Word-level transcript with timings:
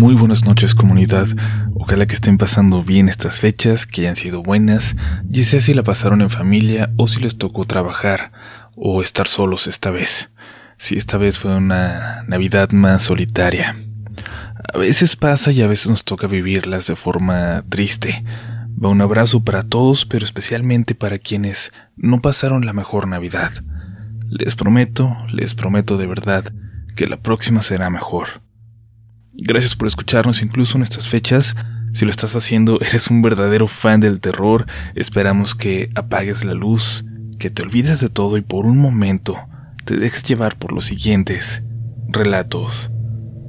Muy 0.00 0.14
buenas 0.14 0.46
noches 0.46 0.74
comunidad, 0.74 1.28
ojalá 1.74 2.06
que 2.06 2.14
estén 2.14 2.38
pasando 2.38 2.82
bien 2.82 3.10
estas 3.10 3.38
fechas, 3.38 3.84
que 3.84 4.00
hayan 4.00 4.16
sido 4.16 4.42
buenas, 4.42 4.96
ya 5.28 5.44
sea 5.44 5.60
si 5.60 5.74
la 5.74 5.82
pasaron 5.82 6.22
en 6.22 6.30
familia 6.30 6.90
o 6.96 7.06
si 7.06 7.20
les 7.20 7.36
tocó 7.36 7.66
trabajar 7.66 8.32
o 8.76 9.02
estar 9.02 9.28
solos 9.28 9.66
esta 9.66 9.90
vez. 9.90 10.30
Si 10.78 10.96
esta 10.96 11.18
vez 11.18 11.38
fue 11.38 11.54
una 11.54 12.22
Navidad 12.26 12.70
más 12.70 13.02
solitaria. 13.02 13.76
A 14.72 14.78
veces 14.78 15.16
pasa 15.16 15.50
y 15.50 15.60
a 15.60 15.66
veces 15.66 15.88
nos 15.88 16.02
toca 16.02 16.26
vivirlas 16.26 16.86
de 16.86 16.96
forma 16.96 17.62
triste. 17.68 18.24
Va 18.82 18.88
un 18.88 19.02
abrazo 19.02 19.44
para 19.44 19.64
todos, 19.64 20.06
pero 20.06 20.24
especialmente 20.24 20.94
para 20.94 21.18
quienes 21.18 21.74
no 21.98 22.22
pasaron 22.22 22.64
la 22.64 22.72
mejor 22.72 23.06
Navidad. 23.06 23.52
Les 24.30 24.56
prometo, 24.56 25.14
les 25.30 25.54
prometo 25.54 25.98
de 25.98 26.06
verdad, 26.06 26.54
que 26.96 27.06
la 27.06 27.18
próxima 27.18 27.60
será 27.60 27.90
mejor. 27.90 28.40
Gracias 29.32 29.76
por 29.76 29.86
escucharnos 29.86 30.42
incluso 30.42 30.76
en 30.76 30.82
estas 30.82 31.08
fechas. 31.08 31.54
Si 31.92 32.04
lo 32.04 32.10
estás 32.10 32.34
haciendo, 32.36 32.80
eres 32.80 33.10
un 33.10 33.22
verdadero 33.22 33.66
fan 33.66 34.00
del 34.00 34.20
terror. 34.20 34.66
Esperamos 34.94 35.54
que 35.54 35.90
apagues 35.94 36.44
la 36.44 36.54
luz, 36.54 37.04
que 37.38 37.50
te 37.50 37.62
olvides 37.62 38.00
de 38.00 38.08
todo 38.08 38.36
y 38.36 38.42
por 38.42 38.66
un 38.66 38.78
momento 38.78 39.36
te 39.84 39.96
dejes 39.96 40.22
llevar 40.24 40.56
por 40.56 40.72
los 40.72 40.86
siguientes 40.86 41.62
relatos 42.08 42.90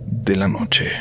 de 0.08 0.36
la 0.36 0.48
noche. 0.48 0.92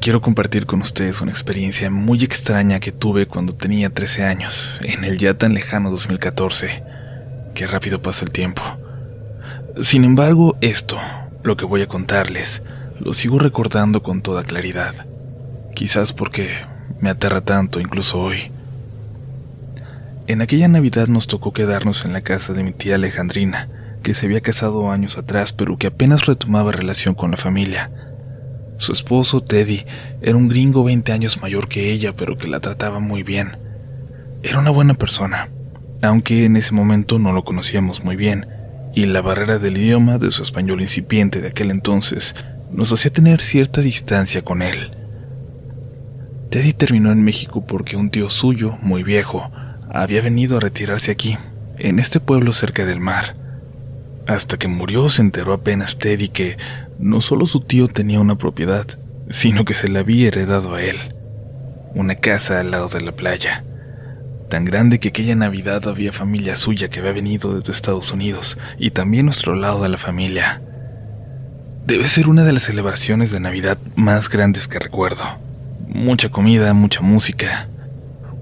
Quiero 0.00 0.20
compartir 0.20 0.66
con 0.66 0.82
ustedes 0.82 1.22
una 1.22 1.30
experiencia 1.30 1.88
muy 1.88 2.22
extraña 2.22 2.78
que 2.78 2.92
tuve 2.92 3.26
cuando 3.26 3.54
tenía 3.54 3.88
13 3.88 4.24
años, 4.24 4.78
en 4.82 5.02
el 5.02 5.16
ya 5.16 5.38
tan 5.38 5.54
lejano 5.54 5.90
2014. 5.90 6.82
Qué 7.54 7.66
rápido 7.66 8.02
pasa 8.02 8.26
el 8.26 8.30
tiempo. 8.30 8.62
Sin 9.82 10.04
embargo, 10.04 10.56
esto, 10.60 11.00
lo 11.42 11.56
que 11.56 11.64
voy 11.64 11.82
a 11.82 11.88
contarles, 11.88 12.62
lo 13.00 13.12
sigo 13.12 13.40
recordando 13.40 14.04
con 14.04 14.22
toda 14.22 14.44
claridad. 14.44 14.94
Quizás 15.74 16.12
porque 16.12 16.48
me 17.00 17.10
aterra 17.10 17.40
tanto 17.40 17.80
incluso 17.80 18.20
hoy. 18.20 18.52
En 20.28 20.42
aquella 20.42 20.68
Navidad 20.68 21.08
nos 21.08 21.26
tocó 21.26 21.52
quedarnos 21.52 22.04
en 22.04 22.12
la 22.12 22.20
casa 22.20 22.52
de 22.52 22.62
mi 22.62 22.72
tía 22.72 22.94
Alejandrina, 22.94 23.68
que 24.04 24.14
se 24.14 24.26
había 24.26 24.42
casado 24.42 24.92
años 24.92 25.18
atrás 25.18 25.52
pero 25.52 25.76
que 25.76 25.88
apenas 25.88 26.26
retomaba 26.26 26.70
relación 26.70 27.16
con 27.16 27.32
la 27.32 27.36
familia. 27.36 27.90
Su 28.76 28.92
esposo, 28.92 29.40
Teddy, 29.40 29.86
era 30.22 30.36
un 30.36 30.48
gringo 30.48 30.84
20 30.84 31.10
años 31.10 31.42
mayor 31.42 31.66
que 31.66 31.90
ella, 31.90 32.14
pero 32.16 32.38
que 32.38 32.46
la 32.46 32.60
trataba 32.60 33.00
muy 33.00 33.24
bien. 33.24 33.58
Era 34.44 34.60
una 34.60 34.70
buena 34.70 34.94
persona, 34.94 35.48
aunque 36.00 36.44
en 36.44 36.54
ese 36.54 36.72
momento 36.72 37.18
no 37.18 37.32
lo 37.32 37.42
conocíamos 37.42 38.04
muy 38.04 38.14
bien, 38.14 38.46
y 38.94 39.06
la 39.06 39.20
barrera 39.20 39.58
del 39.58 39.76
idioma 39.76 40.18
de 40.18 40.30
su 40.30 40.42
español 40.42 40.80
incipiente 40.80 41.40
de 41.40 41.48
aquel 41.48 41.70
entonces 41.70 42.34
nos 42.70 42.92
hacía 42.92 43.12
tener 43.12 43.40
cierta 43.40 43.80
distancia 43.80 44.42
con 44.42 44.62
él. 44.62 44.92
Teddy 46.50 46.72
terminó 46.72 47.10
en 47.10 47.22
México 47.22 47.64
porque 47.66 47.96
un 47.96 48.10
tío 48.10 48.30
suyo, 48.30 48.78
muy 48.80 49.02
viejo, 49.02 49.50
había 49.90 50.22
venido 50.22 50.56
a 50.56 50.60
retirarse 50.60 51.10
aquí, 51.10 51.36
en 51.78 51.98
este 51.98 52.20
pueblo 52.20 52.52
cerca 52.52 52.84
del 52.84 53.00
mar. 53.00 53.36
Hasta 54.26 54.56
que 54.56 54.68
murió 54.68 55.08
se 55.08 55.22
enteró 55.22 55.52
apenas 55.52 55.98
Teddy 55.98 56.28
que 56.28 56.56
no 56.98 57.20
solo 57.20 57.46
su 57.46 57.60
tío 57.60 57.88
tenía 57.88 58.20
una 58.20 58.38
propiedad, 58.38 58.86
sino 59.28 59.64
que 59.64 59.74
se 59.74 59.88
la 59.88 60.00
había 60.00 60.28
heredado 60.28 60.74
a 60.74 60.82
él, 60.82 60.96
una 61.94 62.14
casa 62.14 62.60
al 62.60 62.70
lado 62.70 62.88
de 62.88 63.00
la 63.00 63.12
playa 63.12 63.64
tan 64.54 64.64
grande 64.64 65.00
que 65.00 65.08
aquella 65.08 65.34
Navidad 65.34 65.88
había 65.88 66.12
familia 66.12 66.54
suya 66.54 66.88
que 66.88 67.00
había 67.00 67.10
venido 67.10 67.56
desde 67.56 67.72
Estados 67.72 68.12
Unidos 68.12 68.56
y 68.78 68.92
también 68.92 69.26
nuestro 69.26 69.56
lado 69.56 69.82
de 69.82 69.88
la 69.88 69.98
familia. 69.98 70.62
Debe 71.84 72.06
ser 72.06 72.28
una 72.28 72.44
de 72.44 72.52
las 72.52 72.62
celebraciones 72.62 73.32
de 73.32 73.40
Navidad 73.40 73.78
más 73.96 74.28
grandes 74.28 74.68
que 74.68 74.78
recuerdo. 74.78 75.24
Mucha 75.88 76.28
comida, 76.28 76.72
mucha 76.72 77.00
música. 77.00 77.66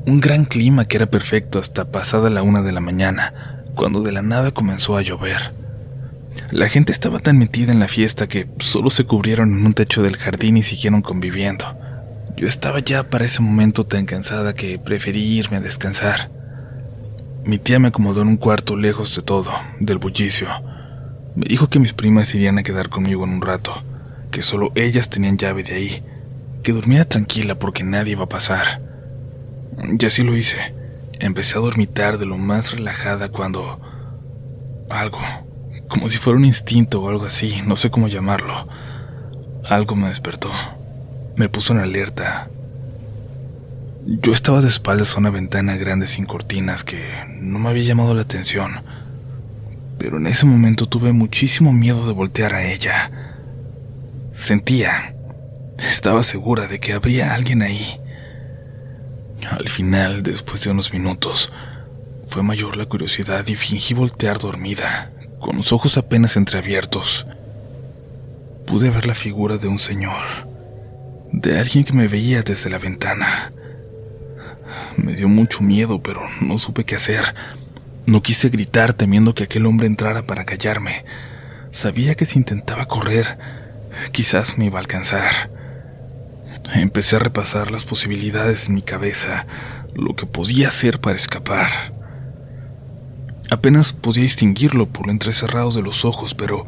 Un 0.04 0.20
gran 0.20 0.44
clima 0.44 0.84
que 0.84 0.98
era 0.98 1.06
perfecto 1.06 1.58
hasta 1.58 1.86
pasada 1.86 2.28
la 2.28 2.42
una 2.42 2.60
de 2.60 2.72
la 2.72 2.80
mañana, 2.80 3.64
cuando 3.74 4.02
de 4.02 4.12
la 4.12 4.20
nada 4.20 4.50
comenzó 4.50 4.98
a 4.98 5.02
llover. 5.02 5.54
La 6.50 6.68
gente 6.68 6.92
estaba 6.92 7.20
tan 7.20 7.38
metida 7.38 7.72
en 7.72 7.80
la 7.80 7.88
fiesta 7.88 8.26
que 8.26 8.48
solo 8.58 8.90
se 8.90 9.04
cubrieron 9.04 9.56
en 9.56 9.64
un 9.64 9.72
techo 9.72 10.02
del 10.02 10.18
jardín 10.18 10.58
y 10.58 10.62
siguieron 10.62 11.00
conviviendo. 11.00 11.74
Yo 12.36 12.48
estaba 12.48 12.80
ya 12.80 13.04
para 13.04 13.26
ese 13.26 13.42
momento 13.42 13.84
tan 13.84 14.06
cansada 14.06 14.54
que 14.54 14.78
preferí 14.78 15.22
irme 15.38 15.58
a 15.58 15.60
descansar. 15.60 16.30
Mi 17.44 17.58
tía 17.58 17.78
me 17.78 17.88
acomodó 17.88 18.22
en 18.22 18.28
un 18.28 18.36
cuarto 18.36 18.74
lejos 18.74 19.14
de 19.14 19.22
todo, 19.22 19.52
del 19.80 19.98
bullicio. 19.98 20.48
Me 21.36 21.46
dijo 21.46 21.68
que 21.68 21.78
mis 21.78 21.92
primas 21.92 22.34
irían 22.34 22.58
a 22.58 22.62
quedar 22.62 22.88
conmigo 22.88 23.24
en 23.24 23.30
un 23.30 23.42
rato, 23.42 23.82
que 24.30 24.42
solo 24.42 24.72
ellas 24.74 25.10
tenían 25.10 25.36
llave 25.36 25.62
de 25.62 25.74
ahí, 25.74 26.02
que 26.62 26.72
durmiera 26.72 27.04
tranquila 27.04 27.56
porque 27.56 27.84
nadie 27.84 28.12
iba 28.12 28.24
a 28.24 28.28
pasar. 28.28 28.80
Y 29.98 30.04
así 30.04 30.22
lo 30.22 30.36
hice. 30.36 30.74
Empecé 31.20 31.58
a 31.58 31.60
dormitar 31.60 32.16
de 32.16 32.26
lo 32.26 32.38
más 32.38 32.72
relajada 32.72 33.28
cuando... 33.28 33.78
algo, 34.88 35.20
como 35.88 36.08
si 36.08 36.16
fuera 36.18 36.38
un 36.38 36.44
instinto 36.46 37.02
o 37.02 37.08
algo 37.10 37.26
así, 37.26 37.60
no 37.66 37.76
sé 37.76 37.90
cómo 37.90 38.08
llamarlo. 38.08 38.68
Algo 39.64 39.96
me 39.96 40.08
despertó 40.08 40.50
me 41.36 41.48
puso 41.48 41.72
en 41.72 41.80
alerta. 41.80 42.48
Yo 44.04 44.32
estaba 44.32 44.60
de 44.60 44.68
espaldas 44.68 45.14
a 45.14 45.20
una 45.20 45.30
ventana 45.30 45.76
grande 45.76 46.06
sin 46.06 46.26
cortinas 46.26 46.84
que 46.84 47.02
no 47.28 47.58
me 47.58 47.70
había 47.70 47.84
llamado 47.84 48.14
la 48.14 48.22
atención, 48.22 48.82
pero 49.98 50.16
en 50.16 50.26
ese 50.26 50.44
momento 50.44 50.86
tuve 50.86 51.12
muchísimo 51.12 51.72
miedo 51.72 52.06
de 52.06 52.12
voltear 52.12 52.54
a 52.54 52.64
ella. 52.64 53.10
Sentía, 54.32 55.14
estaba 55.78 56.22
segura 56.22 56.66
de 56.66 56.80
que 56.80 56.92
habría 56.92 57.34
alguien 57.34 57.62
ahí. 57.62 57.98
Al 59.48 59.68
final, 59.68 60.22
después 60.22 60.64
de 60.64 60.70
unos 60.70 60.92
minutos, 60.92 61.52
fue 62.26 62.42
mayor 62.42 62.76
la 62.76 62.86
curiosidad 62.86 63.46
y 63.46 63.54
fingí 63.54 63.94
voltear 63.94 64.38
dormida, 64.38 65.12
con 65.38 65.56
los 65.56 65.72
ojos 65.72 65.96
apenas 65.96 66.36
entreabiertos. 66.36 67.26
Pude 68.66 68.90
ver 68.90 69.06
la 69.06 69.14
figura 69.14 69.58
de 69.58 69.68
un 69.68 69.78
señor 69.78 70.51
de 71.32 71.58
alguien 71.58 71.84
que 71.84 71.92
me 71.92 72.08
veía 72.08 72.42
desde 72.42 72.70
la 72.70 72.78
ventana. 72.78 73.52
Me 74.96 75.14
dio 75.14 75.28
mucho 75.28 75.62
miedo, 75.62 76.02
pero 76.02 76.20
no 76.40 76.58
supe 76.58 76.84
qué 76.84 76.96
hacer. 76.96 77.34
No 78.06 78.22
quise 78.22 78.50
gritar 78.50 78.92
temiendo 78.92 79.34
que 79.34 79.44
aquel 79.44 79.66
hombre 79.66 79.86
entrara 79.86 80.26
para 80.26 80.44
callarme. 80.44 81.04
Sabía 81.72 82.14
que 82.14 82.26
si 82.26 82.38
intentaba 82.38 82.86
correr, 82.86 83.38
quizás 84.12 84.58
me 84.58 84.66
iba 84.66 84.78
a 84.78 84.82
alcanzar. 84.82 85.50
Empecé 86.74 87.16
a 87.16 87.20
repasar 87.20 87.70
las 87.70 87.84
posibilidades 87.84 88.68
en 88.68 88.74
mi 88.74 88.82
cabeza, 88.82 89.46
lo 89.94 90.14
que 90.14 90.26
podía 90.26 90.68
hacer 90.68 91.00
para 91.00 91.16
escapar. 91.16 91.94
Apenas 93.50 93.92
podía 93.92 94.22
distinguirlo 94.22 94.86
por 94.86 95.06
lo 95.06 95.12
entrecerrado 95.12 95.72
de 95.72 95.82
los 95.82 96.04
ojos, 96.04 96.34
pero 96.34 96.66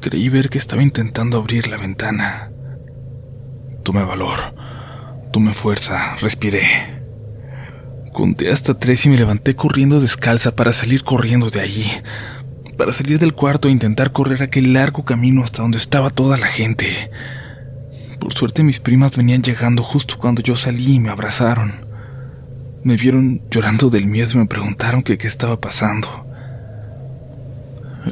creí 0.00 0.28
ver 0.28 0.48
que 0.48 0.58
estaba 0.58 0.82
intentando 0.82 1.38
abrir 1.38 1.66
la 1.66 1.76
ventana. 1.76 2.50
Tomé 3.84 4.02
valor, 4.02 4.40
tomé 5.30 5.52
fuerza, 5.54 6.16
respiré. 6.16 6.62
Conté 8.14 8.50
hasta 8.50 8.74
tres 8.74 9.04
y 9.04 9.10
me 9.10 9.18
levanté 9.18 9.54
corriendo 9.54 10.00
descalza 10.00 10.56
para 10.56 10.72
salir 10.72 11.04
corriendo 11.04 11.50
de 11.50 11.60
allí, 11.60 11.86
para 12.78 12.92
salir 12.92 13.18
del 13.18 13.34
cuarto 13.34 13.68
e 13.68 13.72
intentar 13.72 14.12
correr 14.12 14.42
aquel 14.42 14.72
largo 14.72 15.04
camino 15.04 15.44
hasta 15.44 15.62
donde 15.62 15.78
estaba 15.78 16.08
toda 16.10 16.38
la 16.38 16.46
gente. 16.46 17.10
Por 18.18 18.32
suerte 18.32 18.62
mis 18.62 18.80
primas 18.80 19.16
venían 19.16 19.42
llegando 19.42 19.82
justo 19.82 20.16
cuando 20.18 20.40
yo 20.40 20.56
salí 20.56 20.94
y 20.94 21.00
me 21.00 21.10
abrazaron. 21.10 21.86
Me 22.82 22.96
vieron 22.96 23.42
llorando 23.50 23.90
del 23.90 24.06
miedo 24.06 24.30
y 24.34 24.38
me 24.38 24.46
preguntaron 24.46 25.02
qué 25.02 25.18
estaba 25.20 25.60
pasando. 25.60 26.26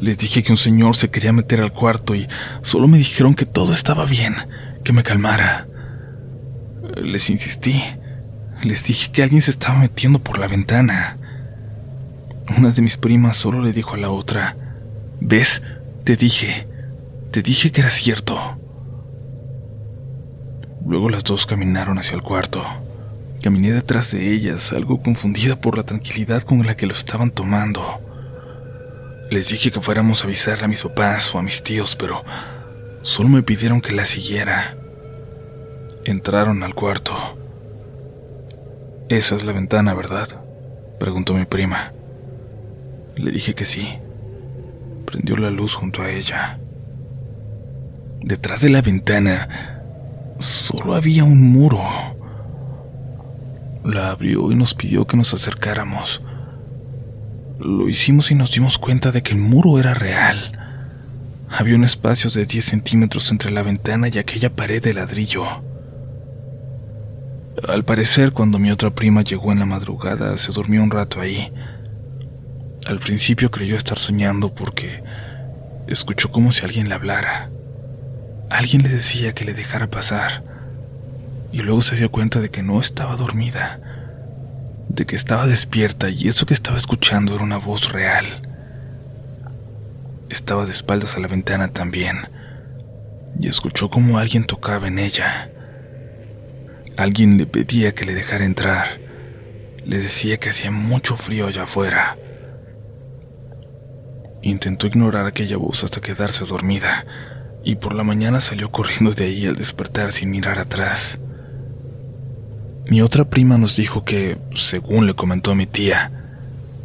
Les 0.00 0.18
dije 0.18 0.42
que 0.42 0.52
un 0.52 0.58
señor 0.58 0.96
se 0.96 1.10
quería 1.10 1.32
meter 1.32 1.60
al 1.60 1.72
cuarto 1.72 2.14
y 2.14 2.28
solo 2.60 2.88
me 2.88 2.98
dijeron 2.98 3.34
que 3.34 3.46
todo 3.46 3.72
estaba 3.72 4.04
bien, 4.04 4.34
que 4.82 4.92
me 4.92 5.02
calmara. 5.02 5.66
Les 6.96 7.30
insistí. 7.30 7.82
Les 8.62 8.84
dije 8.84 9.10
que 9.10 9.22
alguien 9.22 9.42
se 9.42 9.50
estaba 9.50 9.78
metiendo 9.78 10.18
por 10.18 10.38
la 10.38 10.48
ventana. 10.48 11.18
Una 12.56 12.70
de 12.70 12.82
mis 12.82 12.96
primas 12.96 13.36
solo 13.36 13.62
le 13.62 13.72
dijo 13.72 13.94
a 13.94 13.98
la 13.98 14.10
otra, 14.10 14.56
¿ves? 15.20 15.62
Te 16.04 16.16
dije, 16.16 16.66
te 17.30 17.42
dije 17.42 17.72
que 17.72 17.80
era 17.80 17.90
cierto. 17.90 18.58
Luego 20.86 21.08
las 21.08 21.24
dos 21.24 21.46
caminaron 21.46 21.98
hacia 21.98 22.14
el 22.14 22.22
cuarto. 22.22 22.62
Caminé 23.42 23.72
detrás 23.72 24.12
de 24.12 24.32
ellas, 24.32 24.72
algo 24.72 25.02
confundida 25.02 25.56
por 25.56 25.76
la 25.76 25.84
tranquilidad 25.84 26.42
con 26.42 26.64
la 26.66 26.76
que 26.76 26.86
lo 26.86 26.92
estaban 26.92 27.30
tomando. 27.30 28.00
Les 29.30 29.48
dije 29.48 29.70
que 29.70 29.80
fuéramos 29.80 30.20
a 30.20 30.24
avisarle 30.24 30.64
a 30.64 30.68
mis 30.68 30.82
papás 30.82 31.34
o 31.34 31.38
a 31.38 31.42
mis 31.42 31.62
tíos, 31.62 31.96
pero 31.96 32.22
Solo 33.02 33.28
me 33.28 33.42
pidieron 33.42 33.80
que 33.80 33.92
la 33.92 34.06
siguiera. 34.06 34.76
Entraron 36.04 36.62
al 36.62 36.74
cuarto. 36.74 37.12
Esa 39.08 39.34
es 39.34 39.44
la 39.44 39.52
ventana, 39.52 39.92
¿verdad? 39.92 40.28
preguntó 41.00 41.34
mi 41.34 41.44
prima. 41.44 41.92
Le 43.16 43.32
dije 43.32 43.54
que 43.54 43.64
sí. 43.64 43.98
prendió 45.04 45.36
la 45.36 45.50
luz 45.50 45.74
junto 45.74 46.00
a 46.00 46.10
ella. 46.10 46.60
Detrás 48.22 48.60
de 48.60 48.70
la 48.70 48.82
ventana 48.82 49.82
solo 50.38 50.94
había 50.94 51.24
un 51.24 51.42
muro. 51.42 51.82
La 53.84 54.10
abrió 54.10 54.52
y 54.52 54.54
nos 54.54 54.74
pidió 54.74 55.08
que 55.08 55.16
nos 55.16 55.34
acercáramos. 55.34 56.22
Lo 57.58 57.88
hicimos 57.88 58.30
y 58.30 58.36
nos 58.36 58.52
dimos 58.52 58.78
cuenta 58.78 59.10
de 59.10 59.24
que 59.24 59.32
el 59.32 59.38
muro 59.38 59.80
era 59.80 59.92
real. 59.92 60.61
Había 61.54 61.74
un 61.74 61.84
espacio 61.84 62.30
de 62.30 62.46
10 62.46 62.64
centímetros 62.64 63.30
entre 63.30 63.50
la 63.50 63.62
ventana 63.62 64.08
y 64.08 64.16
aquella 64.16 64.48
pared 64.48 64.82
de 64.82 64.94
ladrillo. 64.94 65.44
Al 67.68 67.84
parecer, 67.84 68.32
cuando 68.32 68.58
mi 68.58 68.70
otra 68.70 68.88
prima 68.94 69.20
llegó 69.20 69.52
en 69.52 69.58
la 69.58 69.66
madrugada, 69.66 70.38
se 70.38 70.50
durmió 70.50 70.82
un 70.82 70.90
rato 70.90 71.20
ahí. 71.20 71.52
Al 72.86 73.00
principio 73.00 73.50
creyó 73.50 73.76
estar 73.76 73.98
soñando 73.98 74.54
porque 74.54 75.04
escuchó 75.88 76.32
como 76.32 76.52
si 76.52 76.64
alguien 76.64 76.88
le 76.88 76.94
hablara. 76.94 77.50
Alguien 78.48 78.82
le 78.82 78.88
decía 78.88 79.34
que 79.34 79.44
le 79.44 79.52
dejara 79.52 79.90
pasar. 79.90 80.42
Y 81.52 81.58
luego 81.58 81.82
se 81.82 81.96
dio 81.96 82.10
cuenta 82.10 82.40
de 82.40 82.48
que 82.48 82.62
no 82.62 82.80
estaba 82.80 83.14
dormida, 83.16 83.78
de 84.88 85.04
que 85.04 85.16
estaba 85.16 85.46
despierta 85.46 86.08
y 86.08 86.28
eso 86.28 86.46
que 86.46 86.54
estaba 86.54 86.78
escuchando 86.78 87.34
era 87.34 87.44
una 87.44 87.58
voz 87.58 87.92
real. 87.92 88.51
Estaba 90.32 90.64
de 90.64 90.72
espaldas 90.72 91.14
a 91.18 91.20
la 91.20 91.28
ventana 91.28 91.68
también 91.68 92.26
y 93.38 93.48
escuchó 93.48 93.90
como 93.90 94.16
alguien 94.16 94.46
tocaba 94.46 94.88
en 94.88 94.98
ella. 94.98 95.50
Alguien 96.96 97.36
le 97.36 97.44
pedía 97.44 97.94
que 97.94 98.06
le 98.06 98.14
dejara 98.14 98.46
entrar. 98.46 98.98
Le 99.84 99.98
decía 99.98 100.38
que 100.38 100.48
hacía 100.48 100.70
mucho 100.70 101.18
frío 101.18 101.48
allá 101.48 101.64
afuera. 101.64 102.16
Intentó 104.40 104.86
ignorar 104.86 105.26
aquella 105.26 105.58
voz 105.58 105.84
hasta 105.84 106.00
quedarse 106.00 106.46
dormida, 106.46 107.04
y 107.62 107.74
por 107.74 107.94
la 107.94 108.02
mañana 108.02 108.40
salió 108.40 108.72
corriendo 108.72 109.10
de 109.10 109.24
ahí 109.24 109.46
al 109.46 109.56
despertar 109.56 110.12
sin 110.12 110.30
mirar 110.30 110.58
atrás. 110.58 111.18
Mi 112.86 113.02
otra 113.02 113.26
prima 113.26 113.58
nos 113.58 113.76
dijo 113.76 114.02
que, 114.06 114.38
según 114.54 115.06
le 115.06 115.12
comentó 115.12 115.54
mi 115.54 115.66
tía, 115.66 116.21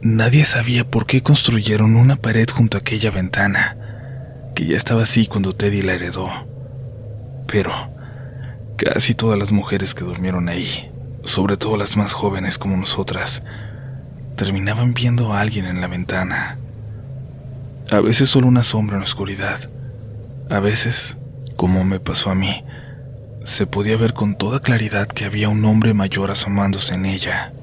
nadie 0.02 0.46
sabía 0.46 0.90
por 0.90 1.06
qué 1.06 1.22
construyeron 1.22 1.96
una 1.96 2.16
pared 2.16 2.48
junto 2.50 2.78
a 2.78 2.82
aquella 2.82 3.12
ventana, 3.12 3.78
que 4.56 4.66
ya 4.66 4.78
estaba 4.78 5.04
así 5.04 5.28
cuando 5.28 5.54
Teddy 5.54 5.82
la 5.82 5.94
heredó. 5.94 6.30
Pero 7.48 7.72
Casi 8.78 9.16
todas 9.16 9.40
las 9.40 9.52
mujeres 9.52 9.96
que 9.96 10.04
durmieron 10.04 10.50
ahí, 10.50 10.92
sobre 11.24 11.58
todo 11.58 11.78
las 11.78 11.98
más 11.98 12.14
jóvenes 12.14 12.60
como 12.60 12.78
nosotras, 12.78 13.42
terminaban 14.36 14.94
viendo 14.94 15.34
a 15.34 15.42
alguien 15.42 15.66
en 15.66 15.82
la 15.82 15.88
ventana. 15.88 16.60
A 17.90 18.00
veces 18.00 18.30
solo 18.30 18.46
una 18.48 18.62
sombra 18.62 18.98
en 18.98 19.00
la 19.00 19.06
oscuridad. 19.06 19.68
A 20.52 20.60
veces, 20.60 21.18
como 21.56 21.84
me 21.86 22.00
pasó 22.00 22.30
a 22.30 22.36
mí, 22.36 22.64
se 23.44 23.66
podía 23.66 23.98
ver 23.98 24.14
con 24.14 24.38
toda 24.38 24.60
claridad 24.60 25.08
que 25.08 25.26
había 25.26 25.50
un 25.50 25.66
hombre 25.66 25.96
mayor 25.96 26.30
asomándose 26.30 26.94
en 26.94 27.08
ella. 27.08 27.54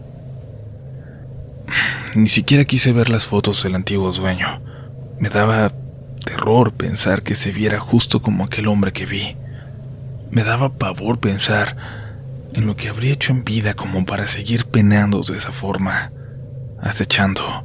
Ni 2.15 2.29
siquiera 2.29 2.65
quise 2.65 2.93
ver 2.93 3.11
las 3.11 3.26
fotos 3.26 3.62
del 3.62 3.75
antiguo 3.75 4.12
dueño. 4.12 4.61
Me 5.19 5.29
daba 5.29 5.73
terror 6.25 6.73
pensar 6.73 7.23
que 7.23 7.35
se 7.35 7.53
viera 7.53 7.79
justo 7.81 8.23
como 8.23 8.44
aquel 8.44 8.69
hombre 8.69 8.93
que 8.93 9.06
vi. 9.06 9.37
Me 10.31 10.44
daba 10.44 10.71
pavor 10.71 11.19
pensar 11.19 11.76
en 12.53 12.67
lo 12.67 12.76
que 12.76 12.88
habría 12.88 13.12
hecho 13.12 13.32
en 13.32 13.44
vida 13.44 13.75
como 13.75 14.06
para 14.06 14.26
seguir 14.26 14.67
penando 14.67 15.21
de 15.23 15.38
esa 15.38 15.53
forma, 15.53 16.12
acechando. 16.81 17.65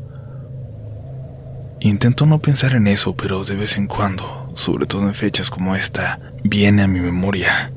Intento 1.80 2.26
no 2.26 2.40
pensar 2.40 2.76
en 2.76 2.88
eso, 2.88 3.16
pero 3.16 3.44
de 3.44 3.56
vez 3.56 3.78
en 3.78 3.88
cuando, 3.88 4.52
sobre 4.56 4.86
todo 4.86 5.04
en 5.04 5.14
fechas 5.14 5.50
como 5.50 5.76
esta, 5.76 6.20
viene 6.44 6.84
a 6.84 6.88
mi 6.88 7.00
memoria. 7.00 7.72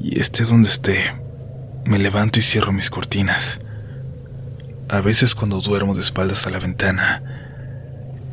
Y 0.00 0.20
esté 0.20 0.44
donde 0.44 0.68
esté, 0.68 1.14
me 1.84 1.98
levanto 1.98 2.38
y 2.38 2.42
cierro 2.42 2.72
mis 2.72 2.90
cortinas. 2.90 3.60
A 4.88 5.00
veces 5.00 5.34
cuando 5.34 5.60
duermo 5.60 5.94
de 5.94 6.02
espaldas 6.02 6.46
a 6.46 6.50
la 6.50 6.58
ventana, 6.58 7.22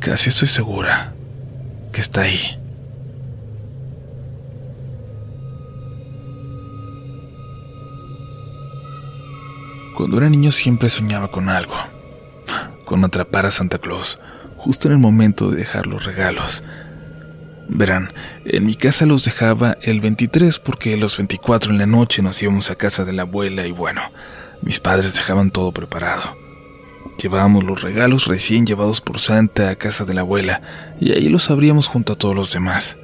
casi 0.00 0.30
estoy 0.30 0.48
segura 0.48 1.12
que 1.92 2.00
está 2.00 2.22
ahí 2.22 2.58
Cuando 9.94 10.18
era 10.18 10.28
niño 10.28 10.50
siempre 10.50 10.90
soñaba 10.90 11.28
con 11.30 11.48
algo, 11.48 11.76
con 12.84 13.04
atrapar 13.04 13.46
a 13.46 13.52
Santa 13.52 13.78
Claus, 13.78 14.18
justo 14.56 14.88
en 14.88 14.94
el 14.94 14.98
momento 14.98 15.50
de 15.50 15.56
dejar 15.56 15.86
los 15.86 16.04
regalos. 16.04 16.64
Verán, 17.68 18.12
en 18.44 18.66
mi 18.66 18.74
casa 18.74 19.06
los 19.06 19.24
dejaba 19.24 19.78
el 19.82 20.00
23 20.00 20.58
porque 20.58 20.96
los 20.96 21.16
24 21.16 21.70
en 21.70 21.78
la 21.78 21.86
noche 21.86 22.22
nos 22.22 22.42
íbamos 22.42 22.72
a 22.72 22.74
casa 22.74 23.04
de 23.04 23.12
la 23.12 23.22
abuela 23.22 23.68
y 23.68 23.70
bueno, 23.70 24.02
mis 24.62 24.80
padres 24.80 25.14
dejaban 25.14 25.52
todo 25.52 25.70
preparado. 25.70 26.43
Llevábamos 27.20 27.64
los 27.64 27.80
regalos 27.80 28.26
recién 28.26 28.66
llevados 28.66 29.00
por 29.00 29.18
Santa 29.18 29.70
a 29.70 29.76
casa 29.76 30.04
de 30.04 30.14
la 30.14 30.22
abuela 30.22 30.96
y 31.00 31.12
ahí 31.12 31.28
los 31.28 31.50
abríamos 31.50 31.88
junto 31.88 32.14
a 32.14 32.16
todos 32.16 32.34
los 32.34 32.52
demás. 32.52 32.96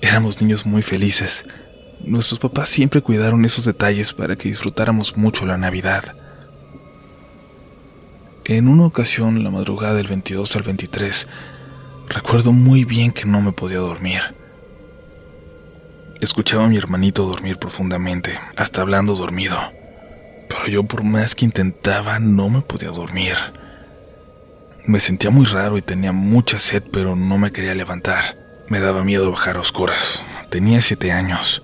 Éramos 0.00 0.40
niños 0.40 0.66
muy 0.66 0.82
felices 0.82 1.44
Nuestros 2.04 2.38
papás 2.38 2.68
siempre 2.68 3.02
cuidaron 3.02 3.44
esos 3.44 3.64
detalles 3.64 4.12
para 4.12 4.36
que 4.36 4.48
disfrutáramos 4.48 5.16
mucho 5.16 5.44
la 5.44 5.58
Navidad. 5.58 6.14
En 8.44 8.68
una 8.68 8.86
ocasión, 8.86 9.42
la 9.42 9.50
madrugada 9.50 9.94
del 9.94 10.08
22 10.08 10.56
al 10.56 10.62
23, 10.62 11.26
recuerdo 12.08 12.52
muy 12.52 12.84
bien 12.84 13.12
que 13.12 13.26
no 13.26 13.42
me 13.42 13.52
podía 13.52 13.78
dormir. 13.78 14.22
Escuchaba 16.20 16.64
a 16.64 16.68
mi 16.68 16.76
hermanito 16.76 17.26
dormir 17.26 17.58
profundamente, 17.58 18.38
hasta 18.56 18.80
hablando 18.80 19.14
dormido. 19.14 19.58
Pero 20.58 20.68
yo 20.68 20.82
por 20.84 21.02
más 21.02 21.34
que 21.34 21.44
intentaba 21.46 22.18
no 22.18 22.50
me 22.50 22.60
podía 22.60 22.90
dormir. 22.90 23.36
Me 24.84 25.00
sentía 25.00 25.30
muy 25.30 25.46
raro 25.46 25.78
y 25.78 25.82
tenía 25.82 26.12
mucha 26.12 26.58
sed, 26.58 26.82
pero 26.92 27.16
no 27.16 27.38
me 27.38 27.52
quería 27.52 27.74
levantar. 27.74 28.36
Me 28.68 28.80
daba 28.80 29.04
miedo 29.04 29.30
bajar 29.30 29.56
a 29.56 29.60
oscuras. 29.60 30.22
Tenía 30.50 30.82
siete 30.82 31.12
años 31.12 31.62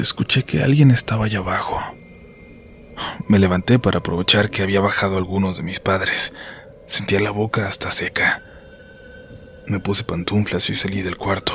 escuché 0.00 0.44
que 0.44 0.62
alguien 0.62 0.90
estaba 0.90 1.26
allá 1.26 1.38
abajo. 1.38 1.80
Me 3.28 3.38
levanté 3.38 3.78
para 3.78 3.98
aprovechar 3.98 4.50
que 4.50 4.62
había 4.62 4.80
bajado 4.80 5.16
alguno 5.16 5.54
de 5.54 5.62
mis 5.62 5.80
padres. 5.80 6.32
Sentía 6.86 7.20
la 7.20 7.30
boca 7.30 7.68
hasta 7.68 7.90
seca. 7.90 8.42
Me 9.66 9.80
puse 9.80 10.04
pantuflas 10.04 10.68
y 10.70 10.74
salí 10.74 11.02
del 11.02 11.16
cuarto. 11.16 11.54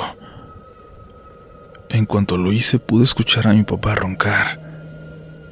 En 1.90 2.06
cuanto 2.06 2.38
lo 2.38 2.52
hice 2.52 2.80
pude 2.80 3.04
escuchar 3.04 3.48
a 3.48 3.54
mi 3.54 3.64
papá 3.64 3.96
roncar. 3.96 4.67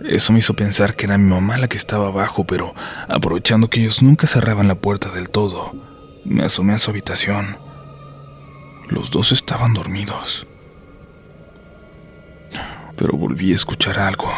Eso 0.07 0.33
me 0.33 0.39
hizo 0.39 0.53
pensar 0.53 0.95
que 0.95 1.05
era 1.05 1.17
mi 1.17 1.29
mamá 1.29 1.57
la 1.57 1.67
que 1.67 1.77
estaba 1.77 2.07
abajo, 2.07 2.45
pero 2.45 2.73
aprovechando 3.07 3.69
que 3.69 3.81
ellos 3.81 4.01
nunca 4.01 4.27
cerraban 4.27 4.67
la 4.67 4.75
puerta 4.75 5.09
del 5.11 5.29
todo, 5.29 5.73
me 6.23 6.43
asomé 6.43 6.73
a 6.73 6.77
su 6.77 6.91
habitación. 6.91 7.57
Los 8.87 9.09
dos 9.09 9.31
estaban 9.31 9.73
dormidos 9.73 10.47
pero 12.95 13.17
volví 13.17 13.51
a 13.51 13.55
escuchar 13.55 13.99
algo. 13.99 14.31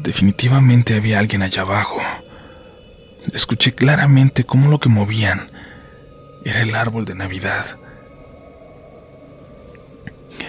Definitivamente 0.00 0.94
había 0.94 1.18
alguien 1.18 1.42
allá 1.42 1.62
abajo. 1.62 2.00
Escuché 3.32 3.74
claramente 3.74 4.44
cómo 4.44 4.70
lo 4.70 4.80
que 4.80 4.88
movían 4.88 5.50
era 6.44 6.62
el 6.62 6.74
árbol 6.74 7.04
de 7.04 7.14
Navidad. 7.14 7.76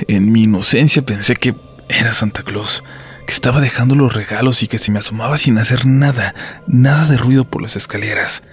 En 0.08 0.32
mi 0.32 0.44
inocencia 0.44 1.02
pensé 1.02 1.36
que 1.36 1.54
era 1.90 2.14
Santa 2.14 2.44
Claus, 2.44 2.82
que 3.26 3.34
estaba 3.34 3.62
dejando 3.62 3.96
los 3.96 4.14
regalos 4.14 4.64
y 4.64 4.68
que 4.68 4.78
se 4.78 4.92
me 4.92 5.00
asomaba 5.00 5.38
sin 5.38 5.58
hacer 5.58 5.86
nada, 5.86 6.34
nada 6.68 7.06
de 7.06 7.18
ruido 7.18 7.46
por 7.46 7.62
las 7.62 7.76
escaleras. 7.76 8.44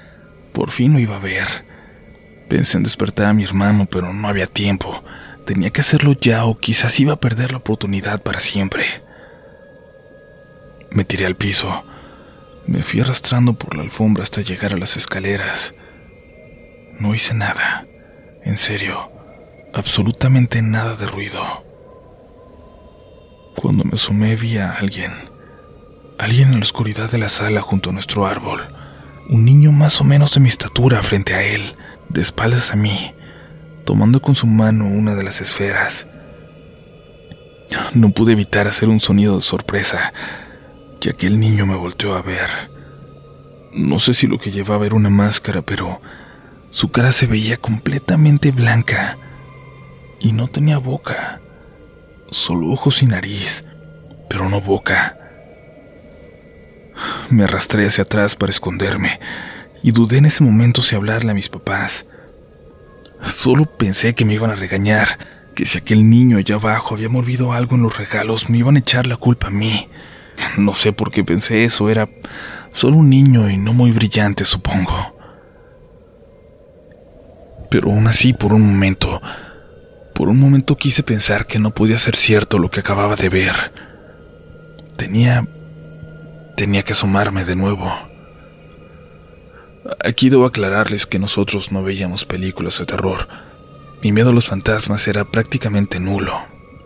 Por 0.52 0.70
fin 0.70 0.92
lo 0.92 0.98
iba 0.98 1.16
a 1.16 1.20
ver. 1.20 1.46
Pensé 2.48 2.78
en 2.78 2.84
despertar 2.84 3.26
a 3.26 3.32
mi 3.32 3.44
hermano, 3.44 3.86
pero 3.86 4.12
no 4.12 4.28
había 4.28 4.46
tiempo. 4.46 5.02
Tenía 5.46 5.70
que 5.70 5.80
hacerlo 5.80 6.12
ya 6.12 6.44
o 6.44 6.58
quizás 6.58 6.98
iba 7.00 7.14
a 7.14 7.20
perder 7.20 7.52
la 7.52 7.58
oportunidad 7.58 8.22
para 8.22 8.40
siempre. 8.40 8.84
Me 10.90 11.04
tiré 11.04 11.26
al 11.26 11.36
piso. 11.36 11.84
Me 12.66 12.82
fui 12.82 13.00
arrastrando 13.00 13.54
por 13.54 13.76
la 13.76 13.82
alfombra 13.82 14.24
hasta 14.24 14.42
llegar 14.42 14.72
a 14.72 14.78
las 14.78 14.96
escaleras. 14.96 15.74
No 16.98 17.14
hice 17.14 17.34
nada. 17.34 17.86
En 18.44 18.56
serio, 18.56 19.10
absolutamente 19.72 20.62
nada 20.62 20.96
de 20.96 21.06
ruido. 21.06 21.67
Cuando 23.60 23.84
me 23.84 23.92
asomé 23.94 24.36
vi 24.36 24.58
a 24.58 24.72
alguien. 24.72 25.12
Alguien 26.18 26.52
en 26.52 26.60
la 26.60 26.64
oscuridad 26.64 27.10
de 27.10 27.18
la 27.18 27.28
sala 27.28 27.60
junto 27.60 27.90
a 27.90 27.92
nuestro 27.92 28.26
árbol. 28.26 28.60
Un 29.28 29.44
niño 29.44 29.72
más 29.72 30.00
o 30.00 30.04
menos 30.04 30.32
de 30.32 30.40
mi 30.40 30.48
estatura 30.48 31.02
frente 31.02 31.34
a 31.34 31.42
él, 31.42 31.74
de 32.08 32.22
espaldas 32.22 32.72
a 32.72 32.76
mí 32.76 33.14
tomando 33.88 34.20
con 34.20 34.34
su 34.34 34.46
mano 34.46 34.84
una 34.84 35.14
de 35.14 35.22
las 35.24 35.40
esferas. 35.40 36.06
No 37.94 38.10
pude 38.10 38.32
evitar 38.32 38.66
hacer 38.66 38.90
un 38.90 39.00
sonido 39.00 39.36
de 39.36 39.40
sorpresa, 39.40 40.12
ya 41.00 41.14
que 41.14 41.26
el 41.26 41.40
niño 41.40 41.64
me 41.64 41.74
volteó 41.74 42.14
a 42.14 42.20
ver. 42.20 42.50
No 43.72 43.98
sé 43.98 44.12
si 44.12 44.26
lo 44.26 44.38
que 44.38 44.50
llevaba 44.50 44.84
era 44.84 44.94
una 44.94 45.08
máscara, 45.08 45.62
pero 45.62 46.02
Su 46.68 46.90
cara 46.90 47.12
se 47.12 47.26
veía 47.26 47.56
completamente 47.56 48.50
blanca 48.50 49.16
y 50.20 50.32
no 50.32 50.48
tenía 50.48 50.76
boca, 50.76 51.40
solo 52.30 52.70
ojos 52.70 53.02
y 53.02 53.06
nariz, 53.06 53.64
pero 54.28 54.48
no 54.48 54.60
boca. 54.60 55.16
Me 57.30 57.44
arrastré 57.44 57.86
hacia 57.86 58.04
atrás 58.04 58.36
para 58.36 58.50
esconderme 58.50 59.20
y 59.82 59.92
dudé 59.92 60.18
en 60.18 60.26
ese 60.26 60.44
momento 60.44 60.82
si 60.82 60.94
hablarle 60.94 61.30
a 61.30 61.34
mis 61.34 61.48
papás. 61.48 62.04
Solo 63.22 63.66
pensé 63.66 64.14
que 64.14 64.24
me 64.24 64.34
iban 64.34 64.50
a 64.50 64.54
regañar, 64.54 65.18
que 65.54 65.64
si 65.64 65.78
aquel 65.78 66.08
niño 66.08 66.38
allá 66.38 66.56
abajo 66.56 66.94
había 66.94 67.08
movido 67.08 67.52
algo 67.52 67.76
en 67.76 67.82
los 67.82 67.96
regalos, 67.96 68.48
me 68.48 68.58
iban 68.58 68.76
a 68.76 68.80
echar 68.80 69.06
la 69.06 69.16
culpa 69.16 69.48
a 69.48 69.50
mí. 69.50 69.88
No 70.56 70.74
sé 70.74 70.92
por 70.92 71.10
qué 71.10 71.24
pensé 71.24 71.64
eso, 71.64 71.90
era 71.90 72.08
solo 72.72 72.96
un 72.96 73.10
niño 73.10 73.50
y 73.50 73.56
no 73.56 73.72
muy 73.72 73.90
brillante, 73.90 74.44
supongo. 74.44 75.14
Pero 77.70 77.90
aún 77.90 78.06
así, 78.06 78.32
por 78.32 78.52
un 78.52 78.62
momento, 78.62 79.20
por 80.18 80.30
un 80.30 80.40
momento 80.40 80.76
quise 80.76 81.04
pensar 81.04 81.46
que 81.46 81.60
no 81.60 81.70
podía 81.70 81.96
ser 81.96 82.16
cierto 82.16 82.58
lo 82.58 82.72
que 82.72 82.80
acababa 82.80 83.14
de 83.14 83.28
ver. 83.28 83.70
Tenía... 84.96 85.46
tenía 86.56 86.82
que 86.82 86.92
asomarme 86.92 87.44
de 87.44 87.54
nuevo. 87.54 87.88
Aquí 90.04 90.28
debo 90.28 90.44
aclararles 90.44 91.06
que 91.06 91.20
nosotros 91.20 91.70
no 91.70 91.84
veíamos 91.84 92.24
películas 92.24 92.80
de 92.80 92.86
terror. 92.86 93.28
Mi 94.02 94.10
miedo 94.10 94.30
a 94.30 94.32
los 94.32 94.48
fantasmas 94.48 95.06
era 95.06 95.24
prácticamente 95.24 96.00
nulo. 96.00 96.36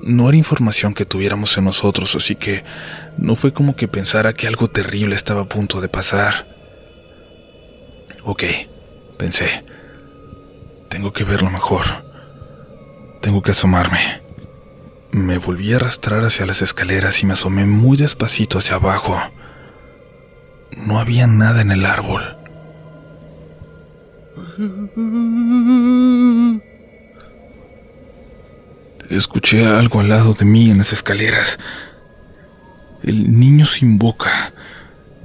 No 0.02 0.28
era 0.28 0.36
información 0.36 0.92
que 0.92 1.06
tuviéramos 1.06 1.56
en 1.56 1.64
nosotros, 1.64 2.14
así 2.14 2.36
que 2.36 2.64
no 3.16 3.34
fue 3.34 3.54
como 3.54 3.76
que 3.76 3.88
pensara 3.88 4.34
que 4.34 4.46
algo 4.46 4.68
terrible 4.68 5.14
estaba 5.14 5.40
a 5.40 5.48
punto 5.48 5.80
de 5.80 5.88
pasar. 5.88 6.48
Ok, 8.24 8.42
pensé. 9.16 9.64
Tengo 10.90 11.14
que 11.14 11.24
verlo 11.24 11.48
mejor. 11.48 12.11
Tengo 13.22 13.40
que 13.40 13.52
asomarme. 13.52 14.20
Me 15.12 15.38
volví 15.38 15.72
a 15.72 15.76
arrastrar 15.76 16.24
hacia 16.24 16.44
las 16.44 16.60
escaleras 16.60 17.22
y 17.22 17.26
me 17.26 17.34
asomé 17.34 17.66
muy 17.66 17.96
despacito 17.96 18.58
hacia 18.58 18.74
abajo. 18.74 19.16
No 20.76 20.98
había 20.98 21.28
nada 21.28 21.60
en 21.60 21.70
el 21.70 21.86
árbol. 21.86 22.36
Escuché 29.08 29.66
algo 29.66 30.00
al 30.00 30.08
lado 30.08 30.34
de 30.34 30.44
mí 30.44 30.68
en 30.70 30.78
las 30.78 30.92
escaleras. 30.92 31.60
El 33.04 33.38
niño 33.38 33.66
sin 33.66 33.98
boca 33.98 34.52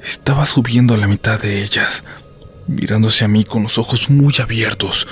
estaba 0.03 0.45
subiendo 0.45 0.93
a 0.93 0.97
la 0.97 1.07
mitad 1.07 1.41
de 1.41 1.63
ellas, 1.63 2.03
mirándose 2.67 3.25
a 3.25 3.27
mí 3.27 3.43
con 3.43 3.63
los 3.63 3.79
ojos 3.79 4.09
muy 4.09 4.35
abiertos, 4.39 5.07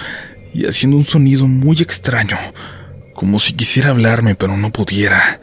y 0.55 0.65
haciendo 0.67 0.95
un 0.95 1.03
sonido 1.03 1.47
muy 1.47 1.81
extraño, 1.81 2.37
como 3.13 3.39
si 3.39 3.53
quisiera 3.53 3.89
hablarme 3.89 4.35
pero 4.35 4.55
no 4.55 4.71
pudiera. 4.71 5.41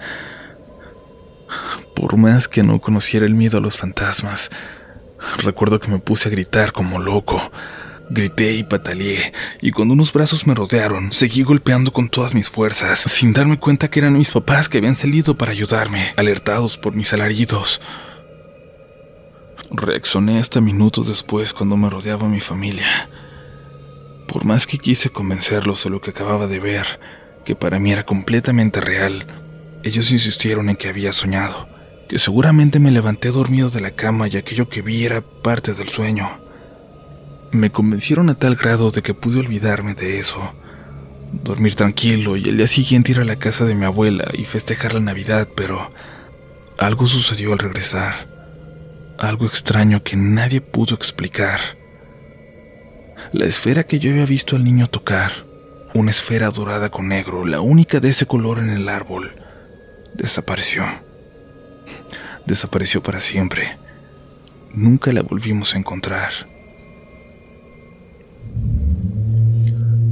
Por 1.95 2.17
más 2.17 2.49
que 2.49 2.63
no 2.63 2.81
conociera 2.81 3.27
el 3.27 3.35
miedo 3.35 3.59
a 3.59 3.61
los 3.61 3.77
fantasmas, 3.77 4.51
recuerdo 5.37 5.81
que 5.81 5.89
me 5.89 5.99
puse 5.99 6.29
a 6.29 6.33
gritar 6.33 6.73
como 6.73 6.99
loco. 6.99 7.53
Grité 8.09 8.55
y 8.55 8.65
pataleé, 8.65 9.33
y 9.61 9.71
cuando 9.71 9.95
unos 9.95 10.13
brazos 10.13 10.47
me 10.47 10.55
rodearon, 10.55 11.13
seguí 11.13 11.43
golpeando 11.43 11.93
con 11.93 12.09
todas 12.09 12.35
mis 12.35 12.51
fuerzas, 12.51 13.01
sin 13.01 13.33
darme 13.33 13.59
cuenta 13.59 13.89
que 13.89 14.01
eran 14.01 14.17
mis 14.19 14.31
papás 14.31 14.69
que 14.69 14.79
habían 14.79 14.97
salido 14.97 15.37
para 15.37 15.53
ayudarme, 15.53 16.13
alertados 16.17 16.79
por 16.79 16.95
mis 16.95 17.13
alaridos. 17.13 17.81
Reaccioné 19.71 20.41
hasta 20.41 20.61
minutos 20.61 21.09
después 21.09 21.53
cuando 21.53 21.77
me 21.77 21.89
rodeaba 21.89 22.29
mi 22.29 22.41
familia. 22.41 23.09
Por 24.33 24.47
más 24.47 24.67
que 24.67 24.79
quise 24.79 25.11
convencerlos 25.11 25.85
de 25.85 25.91
lo 25.91 26.01
que 26.01 26.09
acababa 26.09 26.47
de 26.47 26.59
ver, 26.59 26.99
que 27.45 27.55
para 27.55 27.79
mí 27.79 27.93
era 27.93 28.07
completamente 28.07 28.81
real, 28.81 29.27
ellos 29.83 30.11
insistieron 30.11 30.71
en 30.71 30.77
que 30.77 30.89
había 30.89 31.13
soñado, 31.13 31.69
que 32.09 32.19
seguramente 32.19 32.79
me 32.79 32.91
levanté 32.91 33.31
dormido 33.31 33.69
de 33.69 33.83
la 33.83 33.91
cama 33.91 34.29
y 34.29 34.39
aquello 34.39 34.71
que 34.71 34.81
vi 34.81 35.05
era 35.05 35.21
parte 35.21 35.75
del 35.75 35.91
sueño. 35.91 36.31
Me 37.51 37.71
convencieron 37.71 38.31
a 38.31 38.37
tal 38.37 38.57
grado 38.57 38.91
de 38.91 39.03
que 39.03 39.13
pude 39.13 39.39
olvidarme 39.39 39.93
de 39.93 40.19
eso, 40.19 40.55
dormir 41.45 41.75
tranquilo 41.75 42.39
y 42.39 42.49
el 42.49 42.57
día 42.57 42.69
siguiente 42.69 43.13
ir 43.13 43.21
a 43.21 43.25
la 43.25 43.37
casa 43.37 43.67
de 43.67 43.75
mi 43.75 43.85
abuela 43.85 44.31
y 44.33 44.47
festejar 44.47 44.95
la 44.95 45.01
Navidad, 45.01 45.47
pero 45.55 45.93
algo 46.79 47.07
sucedió 47.07 47.53
al 47.53 47.59
regresar, 47.59 48.29
algo 49.19 49.45
extraño 49.45 50.03
que 50.03 50.17
nadie 50.17 50.63
pudo 50.63 50.95
explicar. 50.95 51.82
La 53.33 53.47
esfera 53.47 53.85
que 53.85 53.99
yo 53.99 54.11
había 54.11 54.27
visto 54.27 54.57
al 54.57 54.65
niño 54.65 54.89
tocar, 54.89 55.47
una 55.95 56.11
esfera 56.11 56.51
dorada 56.51 56.91
con 56.91 57.09
negro, 57.09 57.47
la 57.47 57.63
única 57.63 57.99
de 57.99 58.11
ese 58.11 58.27
color 58.27 58.59
en 58.59 58.69
el 58.69 58.91
árbol, 58.91 59.33
desapareció. 60.13 60.85
Desapareció 62.45 63.03
para 63.03 63.21
siempre. 63.21 63.79
Nunca 64.75 65.13
la 65.13 65.23
volvimos 65.23 65.75
a 65.75 65.79
encontrar. 65.79 66.31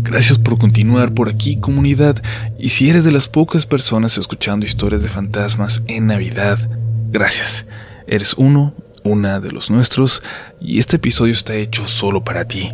Gracias 0.01 0.39
por 0.39 0.57
continuar 0.57 1.13
por 1.13 1.29
aquí, 1.29 1.61
comunidad. 1.61 2.23
Y 2.59 2.71
si 2.71 2.89
eres 2.89 3.05
de 3.05 3.13
las 3.13 3.29
pocas 3.29 3.67
personas 3.67 4.17
escuchando 4.17 4.65
historias 4.65 5.03
de 5.03 5.11
fantasmas 5.11 5.83
en 5.89 6.07
Navidad, 6.07 6.59
gracias. 7.11 7.67
Eres 8.07 8.33
uno, 8.33 8.75
una 9.05 9.41
de 9.41 9.53
los 9.53 9.71
nuestros, 9.71 10.23
y 10.59 10.79
este 10.79 10.97
episodio 10.97 11.35
está 11.35 11.55
hecho 11.55 11.87
solo 11.87 12.25
para 12.25 12.47
ti 12.47 12.73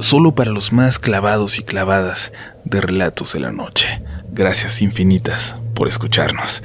solo 0.00 0.34
para 0.34 0.50
los 0.50 0.72
más 0.72 0.98
clavados 0.98 1.58
y 1.58 1.62
clavadas 1.62 2.32
de 2.64 2.80
relatos 2.80 3.32
de 3.32 3.40
la 3.40 3.52
noche. 3.52 4.02
Gracias 4.32 4.82
infinitas 4.82 5.56
por 5.74 5.88
escucharnos. 5.88 6.62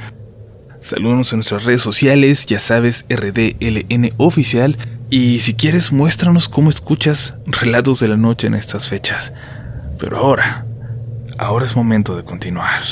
Saludos 0.79 1.33
en 1.33 1.37
nuestras 1.37 1.63
redes 1.63 1.81
sociales, 1.81 2.45
ya 2.45 2.59
sabes, 2.59 3.05
RDLN 3.09 4.13
oficial. 4.17 4.77
Y 5.09 5.39
si 5.39 5.55
quieres, 5.55 5.91
muéstranos 5.91 6.47
cómo 6.47 6.69
escuchas 6.69 7.33
relatos 7.45 7.99
de 7.99 8.07
la 8.07 8.17
noche 8.17 8.47
en 8.47 8.53
estas 8.53 8.87
fechas. 8.87 9.33
Pero 9.99 10.17
ahora, 10.17 10.65
ahora 11.37 11.65
es 11.65 11.75
momento 11.75 12.15
de 12.15 12.23
continuar. 12.23 12.83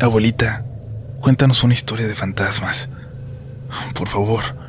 Abuelita, 0.00 0.64
cuéntanos 1.20 1.62
una 1.64 1.74
historia 1.74 2.08
de 2.08 2.14
fantasmas. 2.14 2.88
Por 3.94 4.08
favor. 4.08 4.63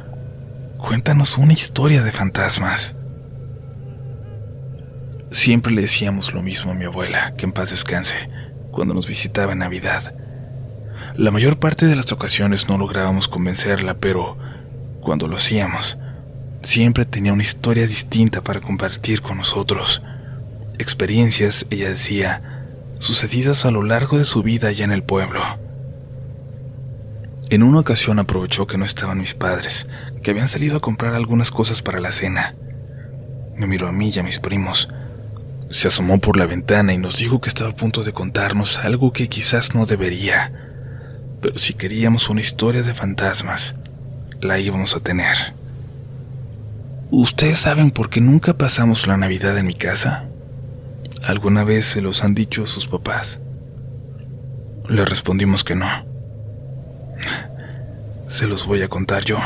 Cuéntanos 0.78 1.38
una 1.38 1.54
historia 1.54 2.04
de 2.04 2.12
fantasmas. 2.12 2.96
Siempre 5.32 5.74
le 5.74 5.82
decíamos 5.82 6.34
lo 6.34 6.42
mismo 6.42 6.72
a 6.72 6.76
mi 6.76 6.86
abuela, 6.86 7.34
que 7.38 7.46
en 7.46 7.54
paz 7.54 7.72
descanse, 7.72 8.30
cuando 8.72 8.94
nos 8.94 9.08
visitaba 9.08 9.54
en 9.54 9.60
Navidad. 9.60 10.14
La 11.16 11.32
mayor 11.32 11.60
parte 11.60 11.86
de 11.86 11.96
las 11.96 12.12
ocasiones 12.12 12.68
no 12.68 12.78
lográbamos 12.78 13.28
convencerla, 13.28 13.96
pero 13.96 14.38
cuando 15.02 15.28
lo 15.28 15.38
hacíamos, 15.38 15.98
siempre 16.62 17.06
tenía 17.06 17.34
una 17.34 17.44
historia 17.44 17.88
distinta 17.88 18.42
para 18.42 18.62
compartir 18.62 19.22
con 19.22 19.38
nosotros. 19.38 20.02
Experiencias, 20.78 21.66
ella 21.70 21.90
decía, 21.90 22.66
sucedidas 23.00 23.66
a 23.66 23.72
lo 23.72 23.82
largo 23.82 24.18
de 24.18 24.26
su 24.26 24.44
vida 24.44 24.68
allá 24.68 24.84
en 24.86 24.92
el 24.92 25.04
pueblo. 25.04 25.42
En 27.50 27.62
una 27.62 27.80
ocasión 27.80 28.18
aprovechó 28.18 28.66
que 28.66 28.78
no 28.78 28.86
estaban 28.86 29.20
mis 29.20 29.36
padres, 29.36 29.88
que 30.24 30.32
habían 30.32 30.48
salido 30.48 30.78
a 30.78 30.82
comprar 30.82 31.14
algunas 31.14 31.52
cosas 31.52 31.84
para 31.84 32.00
la 32.00 32.12
cena. 32.12 32.56
Me 33.56 33.68
miró 33.68 33.88
a 33.88 33.92
mí 33.92 34.12
y 34.14 34.18
a 34.18 34.24
mis 34.24 34.40
primos. 34.40 34.90
Se 35.70 35.90
asomó 35.90 36.20
por 36.20 36.38
la 36.38 36.48
ventana 36.48 36.94
y 36.94 36.98
nos 36.98 37.18
dijo 37.18 37.42
que 37.42 37.50
estaba 37.50 37.70
a 37.70 37.76
punto 37.76 38.04
de 38.04 38.14
contarnos 38.14 38.80
algo 38.80 39.14
que 39.14 39.30
quizás 39.30 39.76
no 39.76 39.86
debería, 39.86 40.52
pero 41.42 41.60
si 41.60 41.74
queríamos 41.74 42.30
una 42.30 42.42
historia 42.42 42.82
de 42.82 42.96
fantasmas, 42.96 43.76
la 44.42 44.58
íbamos 44.58 44.96
a 44.96 45.00
tener. 45.00 45.54
¿Ustedes 47.12 47.60
saben 47.60 47.92
por 47.92 48.10
qué 48.10 48.22
nunca 48.22 48.58
pasamos 48.58 49.06
la 49.06 49.18
Navidad 49.18 49.56
en 49.58 49.68
mi 49.68 49.76
casa? 49.76 50.26
¿Alguna 51.24 51.64
vez 51.64 51.86
se 51.86 52.02
los 52.02 52.24
han 52.24 52.34
dicho 52.34 52.66
sus 52.66 52.88
papás? 52.88 53.40
Le 54.90 55.06
respondimos 55.06 55.64
que 55.64 55.76
no. 55.76 56.15
Se 58.28 58.48
los 58.48 58.66
voy 58.66 58.82
a 58.82 58.88
contar 58.88 59.24
yo. 59.26 59.38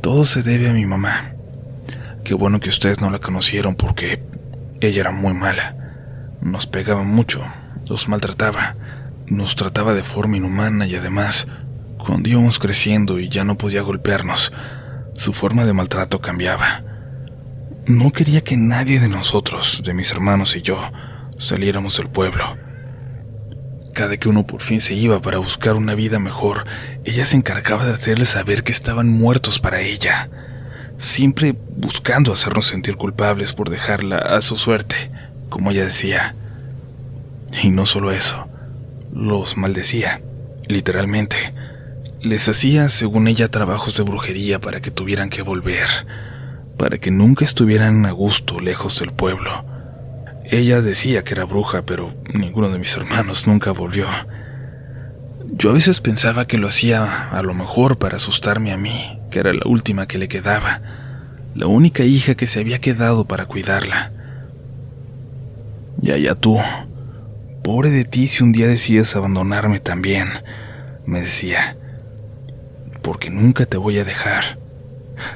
Todo 0.00 0.24
se 0.24 0.42
debe 0.42 0.68
a 0.68 0.72
mi 0.72 0.86
mamá. 0.86 1.32
Qué 2.24 2.34
bueno 2.34 2.60
que 2.60 2.70
ustedes 2.70 3.00
no 3.00 3.10
la 3.10 3.18
conocieron 3.18 3.74
porque 3.74 4.22
ella 4.80 5.00
era 5.00 5.10
muy 5.10 5.34
mala. 5.34 5.76
Nos 6.40 6.66
pegaba 6.66 7.04
mucho, 7.04 7.42
nos 7.88 8.08
maltrataba, 8.08 8.76
nos 9.26 9.56
trataba 9.56 9.94
de 9.94 10.02
forma 10.02 10.36
inhumana 10.36 10.86
y 10.86 10.96
además, 10.96 11.46
cuando 11.98 12.28
íbamos 12.28 12.58
creciendo 12.58 13.18
y 13.18 13.28
ya 13.28 13.44
no 13.44 13.56
podía 13.56 13.82
golpearnos, 13.82 14.52
su 15.14 15.32
forma 15.32 15.64
de 15.64 15.72
maltrato 15.72 16.20
cambiaba. 16.20 16.82
No 17.86 18.12
quería 18.12 18.42
que 18.42 18.56
nadie 18.56 19.00
de 19.00 19.08
nosotros, 19.08 19.82
de 19.84 19.94
mis 19.94 20.10
hermanos 20.10 20.56
y 20.56 20.62
yo, 20.62 20.80
saliéramos 21.38 21.96
del 21.98 22.08
pueblo. 22.08 22.56
Cada 23.94 24.16
que 24.16 24.28
uno 24.28 24.44
por 24.44 24.60
fin 24.60 24.80
se 24.80 24.94
iba 24.94 25.22
para 25.22 25.38
buscar 25.38 25.76
una 25.76 25.94
vida 25.94 26.18
mejor, 26.18 26.66
ella 27.04 27.24
se 27.24 27.36
encargaba 27.36 27.86
de 27.86 27.92
hacerles 27.92 28.30
saber 28.30 28.64
que 28.64 28.72
estaban 28.72 29.08
muertos 29.08 29.60
para 29.60 29.80
ella. 29.80 30.28
siempre 30.98 31.54
buscando 31.76 32.32
hacernos 32.32 32.66
sentir 32.66 32.96
culpables 32.96 33.52
por 33.52 33.68
dejarla 33.70 34.18
a 34.18 34.42
su 34.42 34.56
suerte, 34.56 35.10
como 35.48 35.70
ella 35.70 35.84
decía. 35.84 36.34
Y 37.62 37.68
no 37.70 37.86
solo 37.86 38.10
eso, 38.10 38.48
los 39.12 39.56
maldecía, 39.56 40.20
literalmente. 40.66 41.36
Les 42.20 42.48
hacía, 42.48 42.88
según 42.88 43.28
ella, 43.28 43.48
trabajos 43.48 43.96
de 43.96 44.02
brujería 44.02 44.60
para 44.60 44.80
que 44.80 44.90
tuvieran 44.90 45.30
que 45.30 45.42
volver, 45.42 45.88
para 46.78 46.98
que 46.98 47.10
nunca 47.10 47.44
estuvieran 47.44 48.06
a 48.06 48.10
gusto 48.10 48.58
lejos 48.58 48.98
del 48.98 49.12
pueblo. 49.12 49.64
Ella 50.44 50.82
decía 50.82 51.24
que 51.24 51.32
era 51.32 51.44
bruja, 51.44 51.82
pero 51.82 52.14
ninguno 52.32 52.68
de 52.68 52.78
mis 52.78 52.94
hermanos 52.96 53.46
nunca 53.46 53.70
volvió. 53.70 54.06
Yo 55.52 55.70
a 55.70 55.74
veces 55.74 56.00
pensaba 56.00 56.46
que 56.46 56.58
lo 56.58 56.68
hacía 56.68 57.30
a 57.30 57.42
lo 57.42 57.54
mejor 57.54 57.96
para 57.96 58.16
asustarme 58.16 58.72
a 58.72 58.76
mí, 58.76 59.20
que 59.30 59.38
era 59.38 59.52
la 59.52 59.66
última 59.66 60.06
que 60.06 60.18
le 60.18 60.28
quedaba, 60.28 60.82
la 61.54 61.66
única 61.66 62.04
hija 62.04 62.34
que 62.34 62.46
se 62.46 62.60
había 62.60 62.78
quedado 62.78 63.26
para 63.26 63.46
cuidarla. 63.46 64.12
Y 66.02 66.10
allá 66.10 66.34
tú, 66.34 66.58
pobre 67.62 67.90
de 67.90 68.04
ti 68.04 68.28
si 68.28 68.44
un 68.44 68.52
día 68.52 68.66
decides 68.66 69.16
abandonarme 69.16 69.80
también, 69.80 70.28
me 71.06 71.22
decía, 71.22 71.76
porque 73.00 73.30
nunca 73.30 73.64
te 73.64 73.78
voy 73.78 73.98
a 73.98 74.04
dejar. 74.04 74.58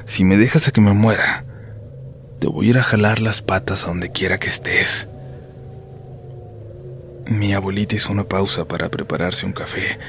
Si 0.05 0.23
me 0.23 0.37
dejas 0.37 0.67
a 0.67 0.71
que 0.71 0.81
me 0.81 0.93
muera, 0.93 1.45
te 2.39 2.47
voy 2.47 2.67
a 2.67 2.69
ir 2.69 2.77
a 2.77 2.83
jalar 2.83 3.19
las 3.19 3.41
patas 3.41 3.83
a 3.83 3.87
donde 3.87 4.11
quiera 4.11 4.39
que 4.39 4.47
estés. 4.47 5.07
Mi 7.27 7.53
abuelita 7.53 7.95
hizo 7.95 8.11
una 8.11 8.23
pausa 8.23 8.65
para 8.65 8.89
prepararse 8.89 9.45
un 9.45 9.51
café, 9.51 9.99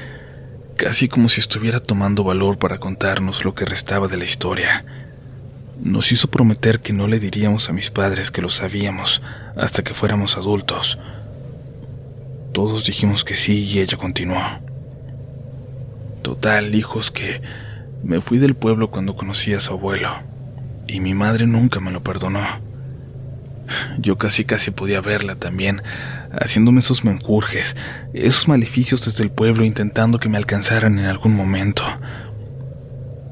casi 0.77 1.09
como 1.09 1.27
si 1.27 1.41
estuviera 1.41 1.79
tomando 1.79 2.23
valor 2.23 2.57
para 2.57 2.79
contarnos 2.79 3.43
lo 3.43 3.53
que 3.53 3.65
restaba 3.65 4.07
de 4.07 4.17
la 4.17 4.23
historia. 4.23 4.85
Nos 5.83 6.11
hizo 6.11 6.29
prometer 6.29 6.79
que 6.79 6.93
no 6.93 7.07
le 7.07 7.19
diríamos 7.19 7.69
a 7.69 7.73
mis 7.73 7.91
padres 7.91 8.31
que 8.31 8.41
lo 8.41 8.49
sabíamos 8.49 9.21
hasta 9.57 9.83
que 9.83 9.93
fuéramos 9.93 10.37
adultos. 10.37 10.97
Todos 12.53 12.85
dijimos 12.85 13.25
que 13.25 13.35
sí 13.35 13.65
y 13.65 13.79
ella 13.79 13.97
continuó. 13.97 14.41
Total, 16.21 16.73
hijos, 16.75 17.11
que 17.11 17.41
me 18.03 18.21
fui 18.21 18.37
del 18.37 18.55
pueblo 18.55 18.89
cuando 18.89 19.15
conocí 19.15 19.53
a 19.53 19.59
su 19.59 19.73
abuelo 19.73 20.30
y 20.91 20.99
mi 20.99 21.13
madre 21.13 21.47
nunca 21.47 21.79
me 21.79 21.91
lo 21.91 22.03
perdonó. 22.03 22.41
Yo 23.99 24.17
casi 24.17 24.43
casi 24.43 24.71
podía 24.71 24.99
verla 24.99 25.35
también, 25.35 25.81
haciéndome 26.31 26.79
esos 26.79 27.05
menjurjes, 27.05 27.75
esos 28.13 28.49
maleficios 28.49 29.05
desde 29.05 29.23
el 29.23 29.31
pueblo 29.31 29.63
intentando 29.63 30.19
que 30.19 30.27
me 30.27 30.37
alcanzaran 30.37 30.99
en 30.99 31.05
algún 31.05 31.33
momento. 31.33 31.83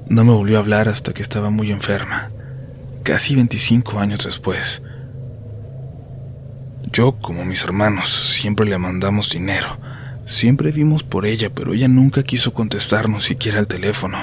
No 0.08 0.24
me 0.24 0.32
volvió 0.32 0.58
a 0.58 0.62
hablar 0.62 0.88
hasta 0.88 1.14
que 1.14 1.22
estaba 1.22 1.50
muy 1.50 1.72
enferma, 1.72 2.32
casi 3.04 3.36
25 3.36 4.00
años 4.00 4.24
después. 4.24 4.82
Yo, 6.92 7.18
como 7.20 7.44
mis 7.44 7.64
hermanos, 7.64 8.32
siempre 8.38 8.66
le 8.66 8.78
mandamos 8.78 9.30
dinero. 9.30 9.78
Siempre 10.26 10.72
vimos 10.72 11.04
por 11.04 11.26
ella, 11.26 11.50
pero 11.50 11.74
ella 11.74 11.88
nunca 11.88 12.24
quiso 12.24 12.54
contestarnos 12.54 13.26
siquiera 13.26 13.60
al 13.60 13.68
teléfono. 13.68 14.18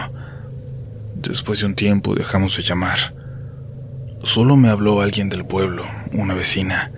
Después 1.14 1.60
de 1.60 1.66
un 1.66 1.74
tiempo 1.74 2.14
dejamos 2.14 2.56
de 2.56 2.62
llamar. 2.62 3.25
Solo 4.26 4.56
me 4.56 4.70
habló 4.70 5.00
alguien 5.00 5.28
del 5.28 5.46
pueblo, 5.46 5.84
una 6.12 6.34
vecina, 6.34 6.90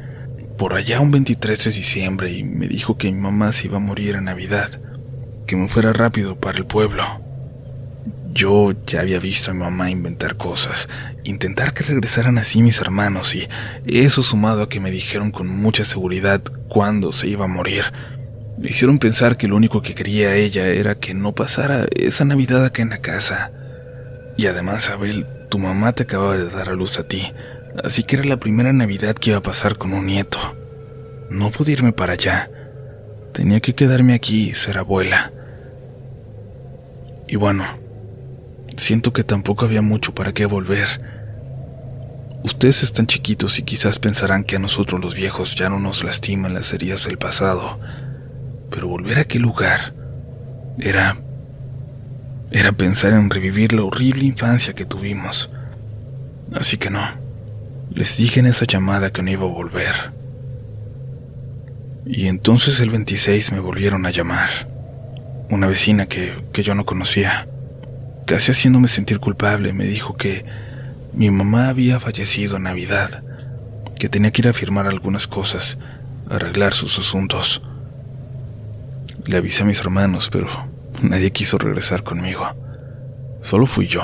por 0.57 0.73
allá 0.73 0.99
un 1.01 1.11
23 1.11 1.63
de 1.63 1.71
diciembre 1.73 2.33
y 2.33 2.43
me 2.43 2.67
dijo 2.67 2.97
que 2.97 3.13
mi 3.13 3.21
mamá 3.21 3.53
se 3.53 3.67
iba 3.67 3.77
a 3.77 3.81
morir 3.81 4.15
en 4.15 4.25
Navidad, 4.25 4.81
que 5.47 5.55
me 5.55 5.69
fuera 5.69 5.93
rápido 5.93 6.37
para 6.37 6.57
el 6.57 6.65
pueblo. 6.65 7.05
Yo 8.33 8.73
ya 8.87 9.01
había 9.01 9.21
visto 9.21 9.51
a 9.51 9.55
mi 9.55 9.61
mamá 9.61 9.91
inventar 9.91 10.39
cosas, 10.39 10.89
intentar 11.23 11.75
que 11.75 11.85
regresaran 11.85 12.39
así 12.39 12.63
mis 12.63 12.81
hermanos 12.81 13.35
y 13.35 13.47
eso 13.85 14.23
sumado 14.23 14.63
a 14.63 14.69
que 14.71 14.81
me 14.81 14.91
dijeron 14.91 15.31
con 15.31 15.49
mucha 15.49 15.85
seguridad 15.85 16.41
cuándo 16.69 17.13
se 17.13 17.29
iba 17.29 17.45
a 17.45 17.49
morir, 17.49 17.85
me 18.57 18.71
hicieron 18.71 18.99
pensar 18.99 19.37
que 19.37 19.49
lo 19.49 19.57
único 19.57 19.83
que 19.83 19.95
quería 19.95 20.35
ella 20.35 20.67
era 20.67 20.95
que 20.95 21.13
no 21.13 21.35
pasara 21.35 21.89
esa 21.91 22.25
Navidad 22.25 22.65
acá 22.65 22.81
en 22.81 22.89
la 22.89 23.03
casa. 23.03 23.53
Y 24.39 24.47
además, 24.47 24.89
Abel, 24.89 25.27
tu 25.49 25.59
mamá 25.59 25.93
te 25.93 26.05
acababa 26.05 26.37
de 26.37 26.49
dar 26.51 26.69
a 26.69 26.75
luz 26.75 26.99
a 26.99 27.09
ti, 27.09 27.33
así 27.83 28.03
que 28.03 28.17
era 28.17 28.25
la 28.25 28.39
primera 28.39 28.73
Navidad 28.73 29.15
que 29.15 29.31
iba 29.31 29.39
a 29.39 29.43
pasar 29.43 29.77
con 29.77 29.93
un 29.93 30.07
nieto. 30.07 30.39
No 31.31 31.51
pude 31.51 31.73
irme 31.73 31.93
para 31.93 32.15
allá. 32.15 32.51
Tenía 33.33 33.61
que 33.61 33.75
quedarme 33.75 34.15
aquí 34.15 34.51
y 34.51 34.55
ser 34.55 34.79
abuela. 34.79 35.33
Y 37.27 37.37
bueno, 37.37 37.65
siento 38.77 39.13
que 39.13 39.25
tampoco 39.25 39.65
había 39.65 39.83
mucho 39.83 40.15
para 40.15 40.33
qué 40.33 40.47
volver. 40.47 40.89
Ustedes 42.43 42.83
están 42.83 43.07
chiquitos 43.07 43.59
y 43.59 43.63
quizás 43.63 43.99
pensarán 43.99 44.45
que 44.45 44.57
a 44.57 44.61
nosotros 44.61 45.01
los 45.01 45.15
viejos 45.15 45.57
ya 45.57 45.69
no 45.69 45.79
nos 45.79 46.05
lastiman 46.05 46.55
las 46.55 46.73
heridas 46.73 47.05
del 47.05 47.19
pasado, 47.19 47.79
pero 48.71 48.89
volver 48.89 49.19
a 49.19 49.23
aquel 49.23 49.43
lugar 49.43 49.93
era 50.79 51.19
era 52.51 52.73
pensar 52.73 53.13
en 53.13 53.29
revivir 53.29 53.73
la 53.73 53.83
horrible 53.83 54.25
infancia 54.25 54.75
que 54.75 54.87
tuvimos. 54.87 55.51
Así 56.55 56.79
que 56.79 56.91
no. 56.91 57.03
Les 57.91 58.17
dije 58.17 58.41
en 58.41 58.47
esa 58.47 58.65
llamada 58.65 59.13
que 59.13 59.23
no 59.23 59.31
iba 59.31 59.45
a 59.45 59.51
volver. 59.51 60.13
Y 62.07 62.27
entonces 62.27 62.81
el 62.81 62.91
26 62.91 63.53
me 63.53 63.61
volvieron 63.61 64.07
a 64.07 64.11
llamar. 64.11 64.49
Una 65.51 65.67
vecina 65.67 66.07
que, 66.07 66.33
que 66.53 66.63
yo 66.63 66.75
no 66.75 66.85
conocía, 66.85 67.49
casi 68.27 68.53
haciéndome 68.53 68.89
sentir 68.89 69.19
culpable, 69.19 69.73
me 69.73 69.85
dijo 69.85 70.17
que 70.17 70.45
mi 71.13 71.31
mamá 71.31 71.69
había 71.69 72.01
fallecido 72.01 72.57
en 72.57 72.65
Navidad, 72.65 73.23
que 73.99 74.09
tenía 74.09 74.31
que 74.31 74.43
ir 74.43 74.49
a 74.49 74.53
firmar 74.53 74.87
algunas 74.87 75.27
cosas, 75.27 75.79
arreglar 76.31 76.75
sus 76.75 76.99
asuntos. 76.99 77.63
Le 79.27 79.37
avisé 79.37 79.63
a 79.63 79.67
mis 79.67 79.81
hermanos, 79.81 80.29
pero 80.31 80.49
Nadie 81.03 81.31
quiso 81.31 81.59
regresar 81.59 82.03
conmigo. 82.03 82.47
Solo 83.41 83.67
fui 83.67 83.87
yo. 83.87 84.03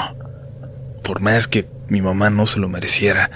Por 1.02 1.20
más 1.20 1.48
que 1.48 1.68
mi 1.88 2.00
mamá 2.00 2.30
no 2.30 2.46
se 2.46 2.58
lo 2.58 2.68
mereciera, 2.68 3.30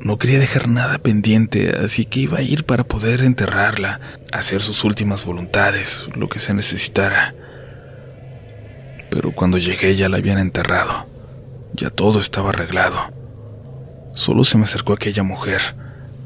no 0.00 0.18
quería 0.18 0.38
dejar 0.38 0.68
nada 0.68 0.98
pendiente, 0.98 1.76
así 1.76 2.06
que 2.06 2.20
iba 2.20 2.38
a 2.38 2.42
ir 2.42 2.64
para 2.64 2.84
poder 2.84 3.22
enterrarla, 3.22 4.00
hacer 4.32 4.62
sus 4.62 4.84
últimas 4.84 5.24
voluntades, 5.24 6.06
lo 6.14 6.28
que 6.28 6.40
se 6.40 6.54
necesitara. 6.54 7.34
Pero 9.10 9.32
cuando 9.32 9.58
llegué 9.58 9.96
ya 9.96 10.08
la 10.08 10.18
habían 10.18 10.38
enterrado. 10.38 11.06
Ya 11.74 11.90
todo 11.90 12.20
estaba 12.20 12.50
arreglado. 12.50 13.12
Solo 14.14 14.44
se 14.44 14.58
me 14.58 14.64
acercó 14.64 14.92
aquella 14.92 15.22
mujer. 15.22 15.60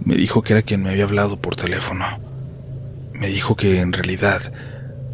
Me 0.04 0.16
dijo 0.16 0.42
que 0.42 0.52
era 0.52 0.62
quien 0.62 0.82
me 0.82 0.90
había 0.90 1.04
hablado 1.04 1.38
por 1.38 1.56
teléfono. 1.56 2.04
Me 3.12 3.28
dijo 3.28 3.56
que 3.56 3.80
en 3.80 3.92
realidad 3.92 4.52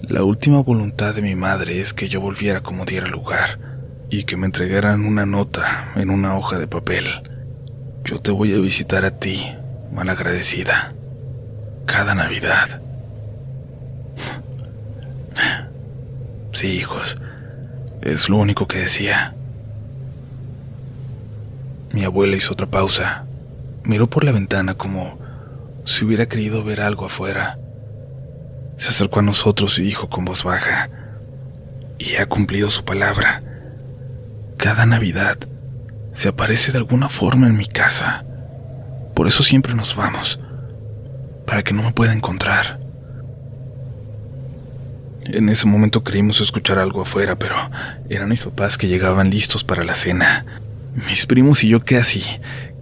la 0.08 0.24
última 0.24 0.62
voluntad 0.62 1.14
de 1.14 1.22
mi 1.22 1.34
madre 1.34 1.80
es 1.80 1.92
que 1.92 2.08
yo 2.08 2.20
volviera 2.20 2.62
como 2.62 2.84
diera 2.84 3.06
lugar 3.06 3.58
y 4.08 4.24
que 4.24 4.36
me 4.36 4.46
entregaran 4.46 5.04
una 5.04 5.26
nota 5.26 5.92
en 5.94 6.10
una 6.10 6.36
hoja 6.36 6.58
de 6.58 6.66
papel. 6.66 7.06
Yo 8.04 8.18
te 8.18 8.30
voy 8.30 8.54
a 8.54 8.58
visitar 8.58 9.04
a 9.04 9.18
ti, 9.18 9.54
malagradecida, 9.92 10.94
cada 11.86 12.14
Navidad. 12.14 12.80
Sí, 16.52 16.68
hijos, 16.68 17.16
es 18.00 18.28
lo 18.28 18.38
único 18.38 18.66
que 18.66 18.78
decía. 18.78 19.34
Mi 21.92 22.04
abuela 22.04 22.36
hizo 22.36 22.54
otra 22.54 22.66
pausa. 22.66 23.26
Miró 23.84 24.08
por 24.08 24.24
la 24.24 24.32
ventana 24.32 24.74
como 24.74 25.18
si 25.84 26.04
hubiera 26.04 26.26
querido 26.26 26.64
ver 26.64 26.80
algo 26.80 27.06
afuera 27.06 27.59
se 28.80 28.88
acercó 28.88 29.20
a 29.20 29.22
nosotros 29.22 29.78
y 29.78 29.82
dijo 29.82 30.08
con 30.08 30.24
voz 30.24 30.42
baja, 30.42 30.88
y 31.98 32.16
ha 32.16 32.24
cumplido 32.24 32.70
su 32.70 32.82
palabra. 32.82 33.42
Cada 34.56 34.86
Navidad 34.86 35.36
se 36.12 36.28
aparece 36.28 36.72
de 36.72 36.78
alguna 36.78 37.10
forma 37.10 37.46
en 37.46 37.58
mi 37.58 37.66
casa. 37.66 38.24
Por 39.14 39.28
eso 39.28 39.42
siempre 39.42 39.74
nos 39.74 39.94
vamos, 39.94 40.40
para 41.46 41.62
que 41.62 41.74
no 41.74 41.82
me 41.82 41.92
pueda 41.92 42.14
encontrar. 42.14 42.80
En 45.26 45.50
ese 45.50 45.66
momento 45.66 46.02
creímos 46.02 46.40
escuchar 46.40 46.78
algo 46.78 47.02
afuera, 47.02 47.36
pero 47.36 47.56
eran 48.08 48.30
mis 48.30 48.44
papás 48.44 48.78
que 48.78 48.88
llegaban 48.88 49.28
listos 49.28 49.62
para 49.62 49.84
la 49.84 49.94
cena. 49.94 50.46
Mis 51.06 51.26
primos 51.26 51.62
y 51.64 51.68
yo 51.68 51.84
casi, 51.84 52.24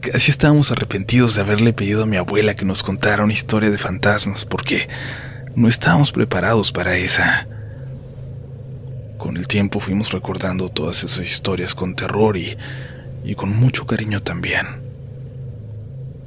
casi 0.01 0.31
estábamos 0.31 0.71
arrepentidos 0.71 1.35
de 1.35 1.41
haberle 1.41 1.73
pedido 1.73 2.05
a 2.05 2.07
mi 2.07 2.19
abuela 2.19 2.55
que 2.55 2.65
nos 2.65 2.85
contara 2.85 3.25
una 3.25 3.33
historia 3.33 3.71
de 3.71 3.79
fantasmas, 3.79 4.45
porque 4.45 4.89
no 5.59 5.67
estábamos 5.67 6.13
preparados 6.13 6.71
para 6.71 6.97
esa. 6.97 7.49
Con 9.19 9.37
el 9.37 9.49
tiempo 9.49 9.81
fuimos 9.81 10.13
recordando 10.13 10.69
todas 10.69 11.03
esas 11.03 11.27
historias 11.27 11.75
con 11.75 11.97
terror 11.97 12.37
y, 12.37 12.57
y 13.25 13.35
con 13.35 13.51
mucho 13.57 13.85
cariño 13.85 14.23
también. 14.23 14.67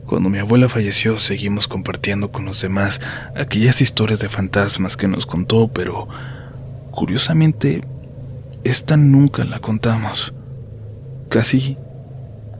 Cuando 0.05 0.29
mi 0.29 0.39
abuela 0.39 0.67
falleció 0.67 1.17
seguimos 1.17 1.69
compartiendo 1.69 2.33
con 2.33 2.43
los 2.43 2.61
demás 2.61 2.99
aquellas 3.33 3.79
historias 3.79 4.19
de 4.19 4.27
fantasmas 4.27 4.97
que 4.97 5.07
nos 5.07 5.25
contó, 5.25 5.69
pero 5.69 6.09
curiosamente 6.91 7.85
esta 8.65 8.97
nunca 8.97 9.45
la 9.45 9.59
contamos. 9.59 10.33
Casi, 11.29 11.77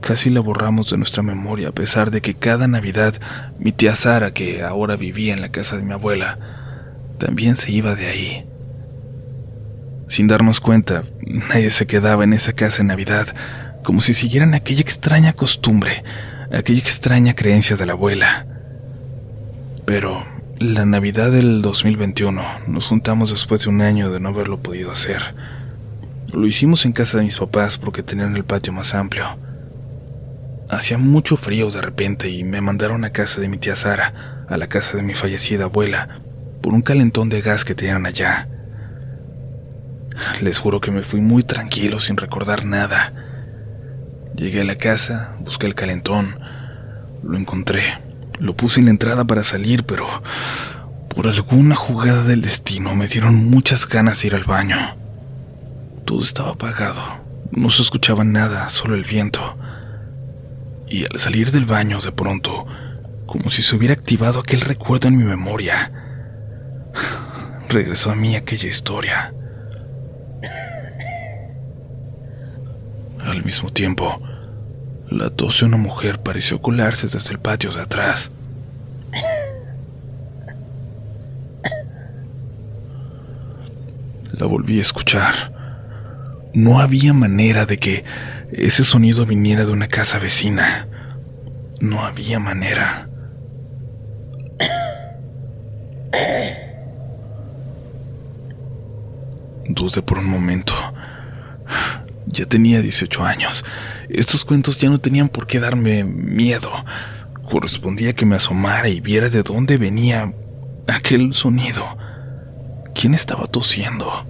casi 0.00 0.30
la 0.30 0.40
borramos 0.40 0.88
de 0.88 0.96
nuestra 0.96 1.22
memoria 1.22 1.68
a 1.68 1.72
pesar 1.72 2.10
de 2.10 2.22
que 2.22 2.32
cada 2.32 2.66
Navidad 2.66 3.20
mi 3.58 3.72
tía 3.72 3.94
Sara, 3.94 4.32
que 4.32 4.62
ahora 4.62 4.96
vivía 4.96 5.34
en 5.34 5.42
la 5.42 5.50
casa 5.50 5.76
de 5.76 5.82
mi 5.82 5.92
abuela, 5.92 6.61
también 7.24 7.54
se 7.54 7.70
iba 7.70 7.94
de 7.94 8.06
ahí. 8.06 8.44
Sin 10.08 10.26
darnos 10.26 10.60
cuenta, 10.60 11.04
nadie 11.24 11.70
se 11.70 11.86
quedaba 11.86 12.24
en 12.24 12.32
esa 12.32 12.52
casa 12.52 12.82
en 12.82 12.88
Navidad, 12.88 13.28
como 13.84 14.00
si 14.00 14.12
siguieran 14.12 14.54
aquella 14.54 14.80
extraña 14.80 15.32
costumbre, 15.32 16.02
aquella 16.52 16.80
extraña 16.80 17.34
creencia 17.34 17.76
de 17.76 17.86
la 17.86 17.92
abuela. 17.92 18.46
Pero 19.84 20.24
la 20.58 20.84
Navidad 20.84 21.30
del 21.30 21.62
2021 21.62 22.42
nos 22.66 22.88
juntamos 22.88 23.30
después 23.30 23.62
de 23.62 23.70
un 23.70 23.82
año 23.82 24.10
de 24.10 24.18
no 24.18 24.30
haberlo 24.30 24.58
podido 24.58 24.90
hacer. 24.90 25.22
Lo 26.32 26.44
hicimos 26.48 26.84
en 26.84 26.92
casa 26.92 27.18
de 27.18 27.24
mis 27.24 27.36
papás 27.36 27.78
porque 27.78 28.02
tenían 28.02 28.34
el 28.34 28.44
patio 28.44 28.72
más 28.72 28.94
amplio. 28.94 29.26
Hacía 30.68 30.98
mucho 30.98 31.36
frío 31.36 31.70
de 31.70 31.82
repente 31.82 32.30
y 32.30 32.42
me 32.42 32.60
mandaron 32.60 33.04
a 33.04 33.10
casa 33.10 33.40
de 33.40 33.48
mi 33.48 33.58
tía 33.58 33.76
Sara, 33.76 34.44
a 34.48 34.56
la 34.56 34.66
casa 34.66 34.96
de 34.96 35.04
mi 35.04 35.14
fallecida 35.14 35.64
abuela, 35.64 36.21
por 36.62 36.72
un 36.72 36.82
calentón 36.82 37.28
de 37.28 37.42
gas 37.42 37.64
que 37.64 37.74
tenían 37.74 38.06
allá. 38.06 38.48
Les 40.40 40.58
juro 40.58 40.80
que 40.80 40.90
me 40.90 41.02
fui 41.02 41.20
muy 41.20 41.42
tranquilo 41.42 41.98
sin 41.98 42.16
recordar 42.16 42.64
nada. 42.64 43.12
Llegué 44.36 44.62
a 44.62 44.64
la 44.64 44.76
casa, 44.76 45.34
busqué 45.40 45.66
el 45.66 45.74
calentón, 45.74 46.38
lo 47.22 47.36
encontré, 47.36 47.98
lo 48.38 48.54
puse 48.54 48.80
en 48.80 48.86
la 48.86 48.92
entrada 48.92 49.24
para 49.24 49.44
salir, 49.44 49.84
pero 49.84 50.06
por 51.14 51.28
alguna 51.28 51.74
jugada 51.74 52.22
del 52.24 52.40
destino 52.42 52.94
me 52.94 53.08
dieron 53.08 53.34
muchas 53.34 53.86
ganas 53.86 54.22
de 54.22 54.28
ir 54.28 54.34
al 54.34 54.44
baño. 54.44 54.78
Todo 56.04 56.22
estaba 56.22 56.50
apagado, 56.52 57.02
no 57.50 57.70
se 57.70 57.82
escuchaba 57.82 58.24
nada, 58.24 58.68
solo 58.70 58.94
el 58.94 59.04
viento. 59.04 59.56
Y 60.88 61.04
al 61.04 61.18
salir 61.18 61.50
del 61.50 61.64
baño 61.64 61.98
de 62.00 62.12
pronto, 62.12 62.66
como 63.26 63.50
si 63.50 63.62
se 63.62 63.76
hubiera 63.76 63.94
activado 63.94 64.40
aquel 64.40 64.60
recuerdo 64.60 65.08
en 65.08 65.16
mi 65.16 65.24
memoria, 65.24 66.01
regresó 67.68 68.10
a 68.10 68.14
mí 68.14 68.36
aquella 68.36 68.68
historia. 68.68 69.32
Al 73.24 73.44
mismo 73.44 73.70
tiempo, 73.70 74.20
la 75.08 75.30
tos 75.30 75.60
de 75.60 75.66
una 75.66 75.76
mujer 75.76 76.20
pareció 76.20 76.60
colarse 76.60 77.08
desde 77.08 77.32
el 77.32 77.38
patio 77.38 77.72
de 77.72 77.82
atrás. 77.82 78.30
La 84.32 84.46
volví 84.46 84.78
a 84.78 84.82
escuchar. 84.82 85.52
No 86.54 86.80
había 86.80 87.12
manera 87.12 87.64
de 87.64 87.78
que 87.78 88.04
ese 88.52 88.84
sonido 88.84 89.24
viniera 89.24 89.64
de 89.64 89.72
una 89.72 89.88
casa 89.88 90.18
vecina. 90.18 90.88
No 91.80 92.04
había 92.04 92.38
manera. 92.38 93.08
Dudé 99.82 100.00
por 100.00 100.18
un 100.18 100.26
momento. 100.26 100.74
Ya 102.26 102.46
tenía 102.46 102.80
18 102.80 103.24
años. 103.24 103.64
Estos 104.08 104.44
cuentos 104.44 104.78
ya 104.78 104.88
no 104.88 105.00
tenían 105.00 105.28
por 105.28 105.48
qué 105.48 105.58
darme 105.58 106.04
miedo. 106.04 106.70
Correspondía 107.50 108.12
que 108.12 108.24
me 108.24 108.36
asomara 108.36 108.88
y 108.88 109.00
viera 109.00 109.28
de 109.28 109.42
dónde 109.42 109.78
venía 109.78 110.32
aquel 110.86 111.34
sonido. 111.34 111.84
¿Quién 112.94 113.14
estaba 113.14 113.48
tosiendo? 113.48 114.24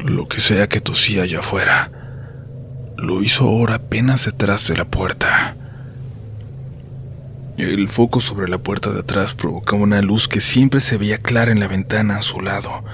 Lo 0.00 0.26
que 0.26 0.40
sea 0.40 0.68
que 0.68 0.80
tosía 0.80 1.22
allá 1.22 1.38
afuera, 1.38 1.92
lo 2.96 3.22
hizo 3.22 3.44
ahora 3.44 3.76
apenas 3.76 4.24
detrás 4.24 4.66
de 4.66 4.78
la 4.78 4.84
puerta. 4.84 5.54
El 7.56 7.88
foco 7.88 8.20
sobre 8.20 8.48
la 8.48 8.58
puerta 8.58 8.90
de 8.90 9.00
atrás 9.00 9.34
provocaba 9.34 9.82
una 9.82 10.02
luz 10.02 10.26
que 10.26 10.40
siempre 10.40 10.80
se 10.80 10.96
veía 10.96 11.18
clara 11.18 11.52
en 11.52 11.60
la 11.60 11.68
ventana 11.68 12.16
a 12.16 12.22
su 12.22 12.40
lado. 12.40 12.84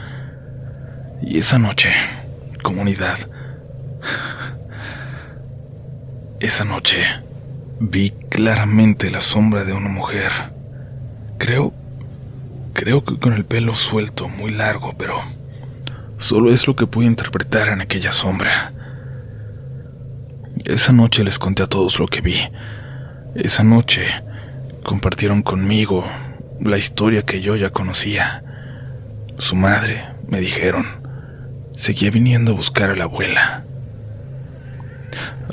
Y 1.22 1.38
esa 1.38 1.58
noche, 1.58 1.90
comunidad, 2.62 3.18
esa 6.40 6.64
noche 6.64 7.04
vi 7.80 8.10
claramente 8.28 9.10
la 9.10 9.22
sombra 9.22 9.64
de 9.64 9.72
una 9.72 9.88
mujer. 9.88 10.30
Creo, 11.38 11.72
creo 12.74 13.02
que 13.02 13.18
con 13.18 13.32
el 13.32 13.46
pelo 13.46 13.74
suelto, 13.74 14.28
muy 14.28 14.52
largo, 14.52 14.92
pero 14.98 15.22
solo 16.18 16.52
es 16.52 16.66
lo 16.66 16.76
que 16.76 16.86
pude 16.86 17.06
interpretar 17.06 17.68
en 17.68 17.80
aquella 17.80 18.12
sombra. 18.12 18.74
Esa 20.66 20.92
noche 20.92 21.24
les 21.24 21.38
conté 21.38 21.62
a 21.62 21.66
todos 21.66 21.98
lo 21.98 22.06
que 22.06 22.20
vi. 22.20 22.38
Esa 23.34 23.64
noche 23.64 24.04
compartieron 24.82 25.42
conmigo 25.42 26.04
la 26.60 26.78
historia 26.78 27.22
que 27.22 27.40
yo 27.40 27.56
ya 27.56 27.70
conocía. 27.70 28.42
Su 29.38 29.56
madre, 29.56 30.04
me 30.28 30.40
dijeron, 30.40 30.86
seguía 31.76 32.10
viniendo 32.10 32.52
a 32.52 32.56
buscar 32.56 32.90
a 32.90 32.96
la 32.96 33.04
abuela. 33.04 33.64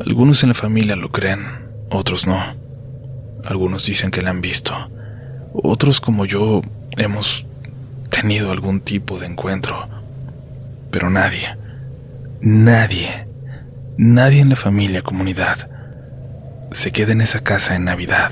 Algunos 0.05 0.43
en 0.43 0.49
la 0.49 0.55
familia 0.55 0.95
lo 0.95 1.11
creen, 1.11 1.45
otros 1.89 2.27
no. 2.27 2.39
Algunos 3.43 3.85
dicen 3.85 4.11
que 4.11 4.21
la 4.21 4.29
han 4.31 4.41
visto. 4.41 4.73
Otros 5.53 6.01
como 6.01 6.25
yo 6.25 6.61
hemos 6.97 7.45
tenido 8.09 8.51
algún 8.51 8.81
tipo 8.81 9.19
de 9.19 9.27
encuentro. 9.27 9.87
Pero 10.91 11.09
nadie, 11.09 11.55
nadie, 12.41 13.27
nadie 13.97 14.41
en 14.41 14.49
la 14.49 14.55
familia 14.55 15.01
comunidad 15.01 15.69
se 16.71 16.91
queda 16.91 17.13
en 17.13 17.21
esa 17.21 17.39
casa 17.39 17.75
en 17.75 17.85
Navidad. 17.85 18.31